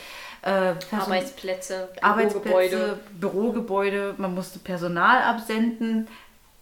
[0.43, 2.99] äh, Arbeitsplätze, Arbeitsplätze, Bürogebäude.
[3.19, 6.07] Bürogebäude, man musste Personal absenden.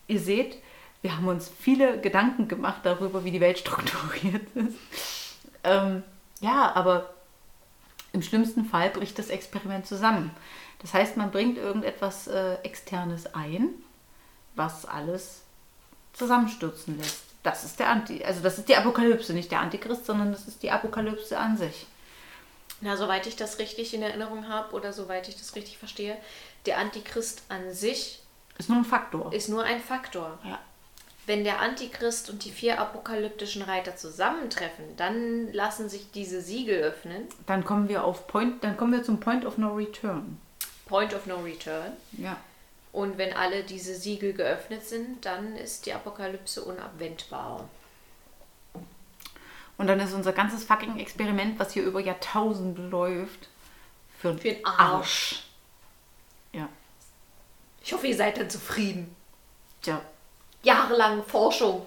[0.06, 0.56] Ihr seht,
[1.02, 4.76] wir haben uns viele Gedanken gemacht darüber, wie die Welt strukturiert ist.
[5.64, 6.02] Ähm,
[6.40, 7.12] ja, aber
[8.12, 10.30] im schlimmsten Fall bricht das Experiment zusammen.
[10.80, 13.68] Das heißt, man bringt irgendetwas äh, Externes ein,
[14.54, 15.42] was alles
[16.12, 17.22] zusammenstürzen lässt.
[17.42, 20.62] Das ist der Anti, also das ist die Apokalypse, nicht der Antichrist, sondern das ist
[20.62, 21.86] die Apokalypse an sich.
[22.80, 26.16] Na, soweit ich das richtig in Erinnerung habe oder soweit ich das richtig verstehe,
[26.66, 28.20] der Antichrist an sich
[28.58, 29.32] Ist nur ein Faktor.
[29.32, 30.38] ist nur ein Faktor.
[30.44, 30.58] Ja.
[31.32, 37.26] Wenn der Antichrist und die vier apokalyptischen Reiter zusammentreffen, dann lassen sich diese Siegel öffnen.
[37.46, 40.38] Dann kommen wir auf Point, dann kommen wir zum Point of No Return.
[40.84, 41.92] Point of No Return.
[42.18, 42.36] Ja.
[42.92, 47.66] Und wenn alle diese Siegel geöffnet sind, dann ist die Apokalypse unabwendbar.
[49.78, 53.48] Und dann ist unser ganzes fucking Experiment, was hier über Jahrtausende läuft,
[54.18, 55.44] für, Für den Arsch.
[56.52, 56.68] Ja.
[57.82, 59.16] Ich hoffe, ihr seid dann zufrieden.
[59.80, 60.02] Tja.
[60.62, 61.84] Jahrelang Forschung.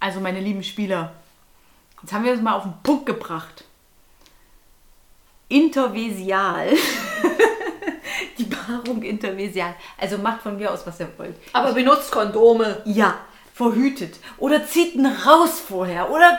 [0.00, 1.12] Also meine lieben Spieler,
[2.02, 3.64] jetzt haben wir es mal auf den Punkt gebracht.
[5.48, 6.70] Intervesial.
[8.38, 9.74] Die Paarung intervesial.
[9.98, 11.36] Also macht von mir aus, was ihr wollt.
[11.52, 12.82] Aber benutzt Kondome.
[12.84, 13.18] Ja,
[13.54, 14.18] verhütet.
[14.38, 16.10] Oder zieht ihn raus vorher.
[16.10, 16.38] Oder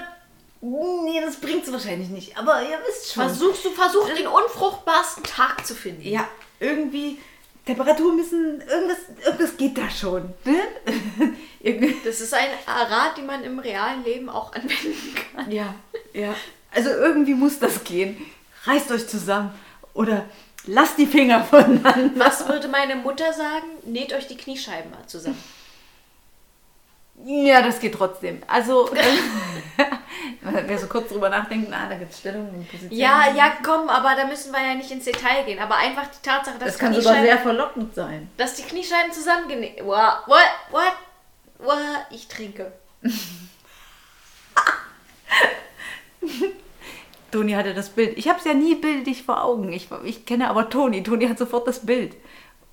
[0.59, 2.37] Nee, das bringt's wahrscheinlich nicht.
[2.37, 3.23] Aber ihr wisst schon.
[3.23, 6.01] Versuchst du versucht den unfruchtbarsten Tag zu finden.
[6.01, 6.27] Ja,
[6.59, 7.19] irgendwie
[7.67, 10.33] Temperatur müssen, irgendwas, irgendwas geht da schon.
[10.43, 10.55] Ne?
[12.05, 15.51] Das ist ein Rat, den man im realen Leben auch anwenden kann.
[15.51, 15.75] ja,
[16.13, 16.33] ja.
[16.73, 18.15] Also irgendwie muss das gehen.
[18.63, 19.53] Reißt euch zusammen
[19.93, 20.23] oder
[20.65, 22.11] lasst die Finger voneinander.
[22.15, 23.67] Was würde meine Mutter sagen?
[23.83, 25.43] Näht euch die Kniescheiben mal zusammen.
[27.25, 28.41] Ja, das geht trotzdem.
[28.47, 28.89] Also,
[30.51, 32.99] wer so kurz drüber nachdenkt, na, da gibt es Stellungen und Positionen.
[32.99, 35.59] Ja, ja, komm, aber da müssen wir ja nicht ins Detail gehen.
[35.59, 38.29] Aber einfach die Tatsache, dass, Das kann die, sogar Kniescheiben, sehr verlockend sein.
[38.37, 39.83] dass die Kniescheiben zusammengenäht.
[39.83, 40.23] What?
[40.27, 40.43] What?
[40.71, 40.93] What?
[41.59, 42.05] What?
[42.11, 42.71] Ich trinke.
[47.31, 48.17] Toni hatte das Bild.
[48.17, 49.73] Ich habe es ja nie bildlich vor Augen.
[49.73, 51.03] Ich, ich kenne aber Toni.
[51.03, 52.15] Toni hat sofort das Bild.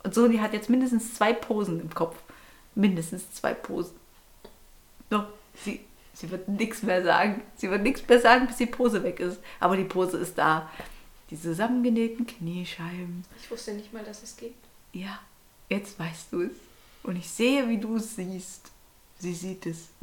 [0.03, 2.17] Und Toni hat jetzt mindestens zwei Posen im Kopf.
[2.75, 3.97] Mindestens zwei Posen.
[5.11, 5.25] So,
[5.65, 7.43] sie, sie wird nichts mehr sagen.
[7.57, 9.39] Sie wird nichts mehr sagen, bis die Pose weg ist.
[9.61, 10.71] Aber die Pose ist da.
[11.31, 13.25] Die zusammengenähten Kniescheiben.
[13.43, 14.55] Ich wusste nicht mal, dass es geht.
[14.93, 15.19] Ja,
[15.69, 16.53] jetzt weißt du es.
[17.03, 18.71] Und ich sehe, wie du es siehst.
[19.19, 19.89] Sie sieht es.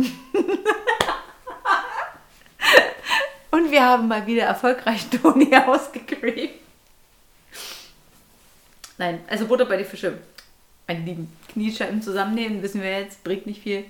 [3.51, 6.51] Und wir haben mal wieder erfolgreich Toni ausgecreamt.
[8.97, 10.20] Nein, also Butter bei die Fische.
[10.88, 13.86] Meine lieben Kniescheiben zusammennehmen, wissen wir jetzt, bringt nicht viel.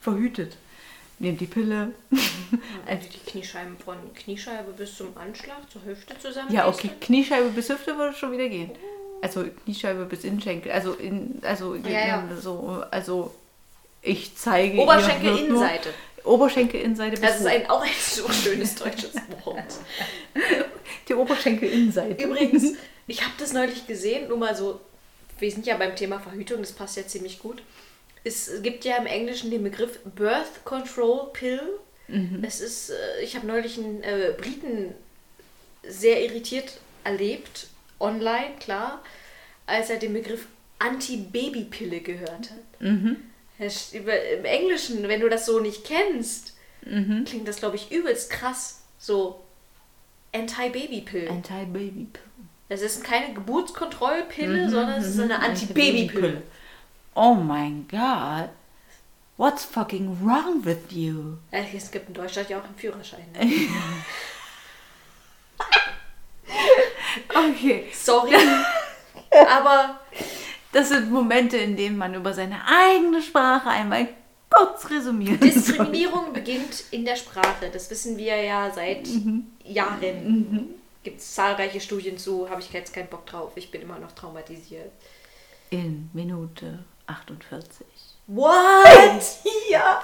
[0.00, 0.56] Verhütet.
[1.24, 1.92] Nehmt die Pille.
[2.86, 6.52] Also die Kniescheiben von Kniescheibe bis zum Anschlag, zur Hüfte zusammen.
[6.52, 8.70] Ja, okay, Kniescheibe bis Hüfte würde schon wieder gehen.
[9.22, 10.70] Also Kniescheibe bis Innenschenkel.
[10.70, 12.28] Also in, also, Ja, ja.
[12.38, 13.34] so, also
[14.02, 14.78] ich zeige.
[14.78, 15.94] Oberschenkel, Innenseite.
[16.24, 19.14] Oberschenkel Innenseite bis Das ist ein, auch ein so schönes deutsches
[19.44, 19.64] Wort.
[21.08, 22.22] die Oberschenkel Innenseite.
[22.22, 22.74] Übrigens,
[23.06, 24.78] ich habe das neulich gesehen, nur mal so,
[25.38, 27.62] wir sind ja beim Thema Verhütung, das passt ja ziemlich gut.
[28.24, 31.60] Es gibt ja im Englischen den Begriff Birth Control Pill.
[32.42, 34.94] Es ist, äh, ich habe neulich einen äh, Briten
[35.86, 37.68] sehr irritiert erlebt,
[38.00, 39.02] online, klar,
[39.66, 40.46] als er den Begriff
[40.78, 42.58] Anti-Baby-Pille gehört hat.
[43.94, 46.54] Über- Im Englischen, wenn du das so nicht kennst,
[47.24, 48.82] klingt das, glaube ich, übelst krass.
[48.98, 49.40] So
[50.32, 51.28] Anti-Baby-Pill.
[51.28, 52.08] Anti-Baby.
[52.68, 56.42] Es ist keine Geburtskontrollpille, sondern es ist eine Anti-Baby-Pille.
[57.14, 58.50] Oh mein Gott.
[59.36, 61.38] What's fucking wrong with you?
[61.52, 63.24] Ja, Es gibt in Deutschland ja auch einen Führerschein.
[67.28, 67.86] Okay.
[67.92, 68.34] Sorry,
[69.48, 70.00] aber
[70.72, 74.08] Das sind Momente, in denen man über seine eigene Sprache einmal
[74.50, 75.50] kurz resümieren soll.
[75.50, 77.70] Diskriminierung beginnt in der Sprache.
[77.72, 79.06] Das wissen wir ja seit
[79.64, 80.74] Jahren.
[81.04, 83.52] Gibt es zahlreiche Studien zu, habe ich jetzt keinen Bock drauf.
[83.54, 84.90] Ich bin immer noch traumatisiert.
[85.70, 87.86] In Minute 48.
[88.26, 88.54] What?
[89.70, 90.00] Ja.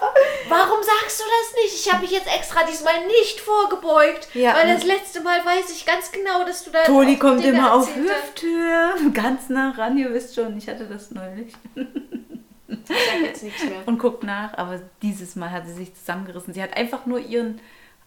[0.48, 1.74] Warum sagst du das nicht?
[1.74, 4.28] Ich habe mich jetzt extra diesmal nicht vorgebeugt.
[4.34, 4.54] Ja.
[4.54, 6.82] Weil das letzte Mal weiß ich ganz genau, dass du da.
[6.82, 7.88] Toni kommt Dinge immer auf.
[7.94, 11.52] Hüfthöhe, ganz nah ran, ihr wisst schon, ich hatte das neulich.
[11.76, 13.82] Ich sag jetzt nichts mehr.
[13.86, 16.52] Und guckt nach, aber dieses Mal hat sie sich zusammengerissen.
[16.52, 17.60] Sie hat einfach nur ihren,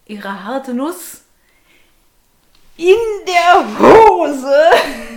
[0.05, 1.22] ihre harte Nuss
[2.77, 2.95] in
[3.27, 4.53] der Hose.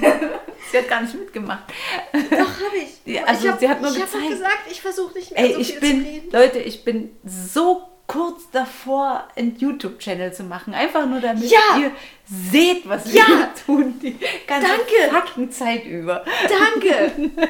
[0.71, 1.65] sie hat gar nicht mitgemacht.
[2.13, 3.13] Doch, habe ich.
[3.15, 4.29] Ja, also ich hab, sie hat nur ich gezeigt.
[4.29, 6.31] gesagt, ich versuche nicht mehr Ey, so ich viel bin, zu reden.
[6.33, 10.75] Leute, ich bin so kurz davor, einen YouTube-Channel zu machen.
[10.75, 11.79] Einfach nur damit Ja.
[11.81, 11.91] ihr
[12.25, 13.25] seht, was Ja.
[13.27, 13.99] wir tun.
[14.01, 15.27] Die ganze Danke.
[15.27, 16.25] fucking Zeit über.
[16.49, 17.11] Danke.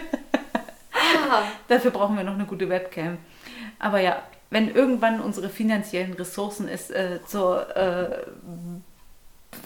[0.93, 3.19] ah, Dafür brauchen wir noch eine gute Webcam.
[3.79, 8.23] Aber ja, wenn irgendwann unsere finanziellen Ressourcen es äh, zur äh,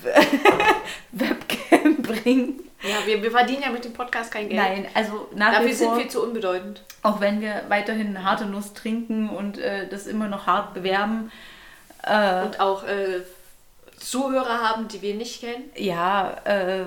[1.13, 2.61] Webcam bringen.
[2.83, 4.61] ja, wir, wir verdienen ja mit dem Podcast kein Geld.
[4.61, 6.83] Nein, also nach Dafür sind wir zu unbedeutend.
[7.03, 11.31] auch wenn wir weiterhin harte Nuss trinken und äh, das immer noch hart bewerben,
[12.05, 13.21] äh, Und auch äh,
[13.99, 15.65] Zuhörer haben, die wir nicht kennen.
[15.77, 16.85] ja, äh,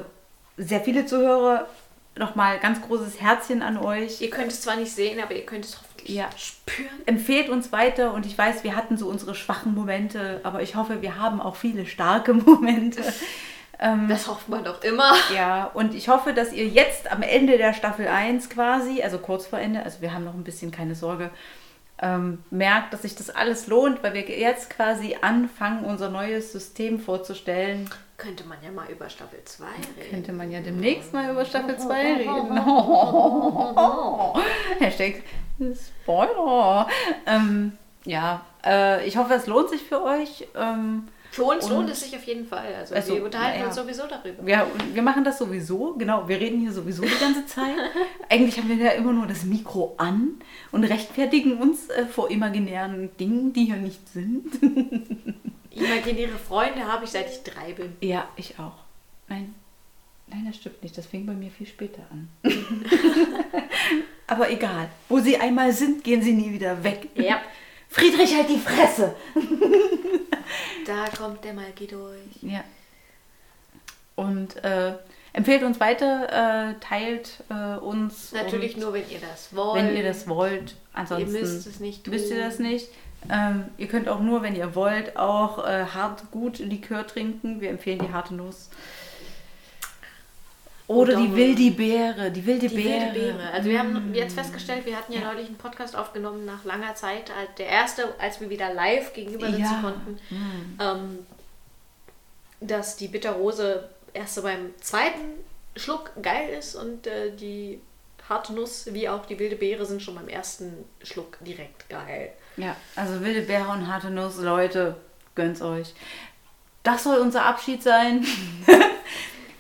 [0.58, 1.68] sehr viele Zuhörer,
[2.16, 4.22] nochmal ganz großes Herzchen an euch.
[4.22, 6.30] Ihr könnt es zwar nicht sehen, aber ihr könnt es hoffentlich Ja.
[6.38, 6.90] spüren.
[7.06, 11.02] empfehlt uns weiter und ich weiß, wir hatten so unsere schwachen Momente, aber ich hoffe,
[11.02, 13.02] wir haben auch viele starke Momente.
[13.80, 15.14] ähm, Das hofft man doch immer.
[15.36, 19.48] ja, und ich hoffe, dass ihr jetzt am Ende der Staffel 1 quasi, also kurz
[19.48, 21.30] vor Ende, also wir haben noch ein bisschen keine Sorge,
[22.04, 27.00] ähm, merkt, dass sich das alles lohnt, weil wir jetzt quasi anfangen, unser neues System
[27.00, 27.90] vorzustellen.
[28.18, 30.10] Könnte man ja mal über Staffel 2 reden.
[30.12, 32.58] Könnte man ja demnächst mal über Staffel 2 reden.
[34.80, 35.24] Hashtag
[36.04, 36.88] Spoiler.
[37.26, 40.48] Ähm, ja, äh, ich hoffe, es lohnt sich für euch.
[40.56, 42.76] Ähm, Für uns Und- lohnt es sich auf jeden Fall.
[42.76, 43.66] Also, Also, wir unterhalten naja.
[43.68, 44.46] uns sowieso darüber.
[44.46, 47.74] wir, wir machen das sowieso, genau, wir reden hier sowieso die ganze Zeit.
[48.30, 50.36] Eigentlich haben wir ja immer nur das Mikro an
[50.72, 54.46] und rechtfertigen uns äh, vor imaginären Dingen, die hier nicht sind.
[55.72, 57.94] Imaginäre Freunde habe ich seit ich drei bin.
[58.00, 58.76] Ja, ich auch.
[59.28, 59.56] Nein,
[60.28, 60.96] nein, das stimmt nicht.
[60.96, 62.30] Das fing bei mir viel später an.
[64.28, 64.88] Aber egal.
[65.10, 67.10] Wo sie einmal sind, gehen sie nie wieder weg.
[67.16, 67.42] Ja.
[67.94, 69.16] Friedrich, halt die Fresse!
[70.86, 72.20] Da kommt der Malki durch.
[72.42, 72.64] Ja.
[74.16, 74.94] Und äh,
[75.32, 78.34] empfehlt uns weiter, äh, teilt äh, uns.
[78.34, 79.82] Natürlich nur, wenn ihr das wollt.
[79.82, 80.76] wenn ihr das wollt.
[80.92, 82.46] Ansonsten müsst es nicht müsst ihr tun.
[82.46, 82.90] das nicht.
[83.32, 87.62] Ähm, ihr könnt auch nur, wenn ihr wollt, auch äh, hart gut Likör trinken.
[87.62, 88.70] Wir empfehlen die harte Nuss.
[90.94, 92.32] Oder die wilde Beere.
[92.32, 93.14] Die wilde Die Beere.
[93.16, 93.52] wilde Beere.
[93.52, 94.14] Also wir haben Mm.
[94.14, 97.32] jetzt festgestellt, wir hatten ja, neulich einen Podcast aufgenommen nach langer Zeit.
[97.32, 99.82] als Der erste, als wir wieder live gegenüber sitzen Ja.
[99.82, 100.20] konnten.
[100.80, 101.20] Ähm,
[102.62, 105.34] dass die Bitterrose erst so beim zweiten
[105.76, 107.82] Schluck geil ist und äh, die
[108.30, 112.32] harte Nuss wie auch die wilde Beere sind schon beim ersten Schluck direkt geil.
[112.56, 114.96] Ja, also wilde Beere und harte Nuss, Leute,
[115.36, 115.94] gönnt's euch.
[116.84, 118.26] Das soll unser Abschied sein.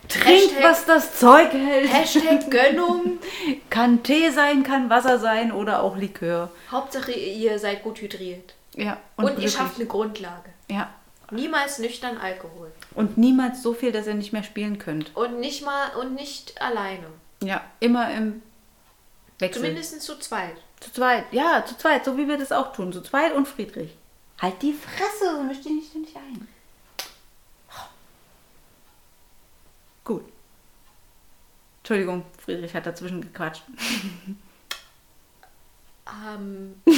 [0.09, 1.91] Trinkt, Hashtag- was das Zeug hält.
[1.91, 3.19] Hashtag Gönnung.
[3.69, 6.51] Kann Tee sein, kann Wasser sein oder auch Likör.
[6.71, 8.53] Hauptsache ihr seid gut hydriert.
[8.75, 9.53] Ja, Und, ihr glücklich.
[9.53, 10.49] schafft eine Grundlage.
[10.69, 10.89] Ja.
[11.31, 12.71] Niemals nüchtern Alkohol.
[12.95, 15.15] Und niemals so viel, dass ihr nicht mehr spielen könnt.
[15.15, 17.05] Und nicht mal und nicht alleine.
[17.41, 18.43] Ja, immer im
[19.39, 19.61] Wechsel.
[19.61, 20.55] Zumindest zu zweit.
[20.79, 21.25] Zu zweit.
[21.31, 22.91] Ja, zu zweit, so wie wir das auch tun.
[22.93, 23.91] Zu zweit und Friedrich.
[24.41, 26.47] Halt die Fresse, so mischt die nicht ein.
[30.03, 30.25] Gut.
[31.83, 33.63] Entschuldigung, Friedrich hat dazwischen gequatscht.
[36.07, 36.81] Ähm,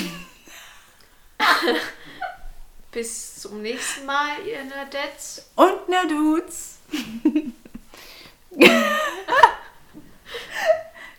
[2.92, 5.50] bis zum nächsten Mal, ihr Nerdettes.
[5.56, 6.78] Und na Dudes.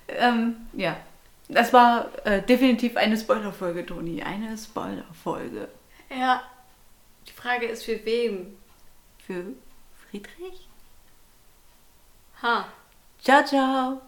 [0.09, 0.97] ähm, ja.
[1.49, 4.23] Das war äh, definitiv eine Spoilerfolge, Toni.
[4.23, 5.69] Eine Spoilerfolge.
[6.09, 6.49] Ja.
[7.27, 8.57] Die Frage ist für wen?
[9.27, 9.45] Für
[10.09, 10.69] Friedrich?
[12.43, 12.69] Ha.
[13.27, 13.99] 瞧瞧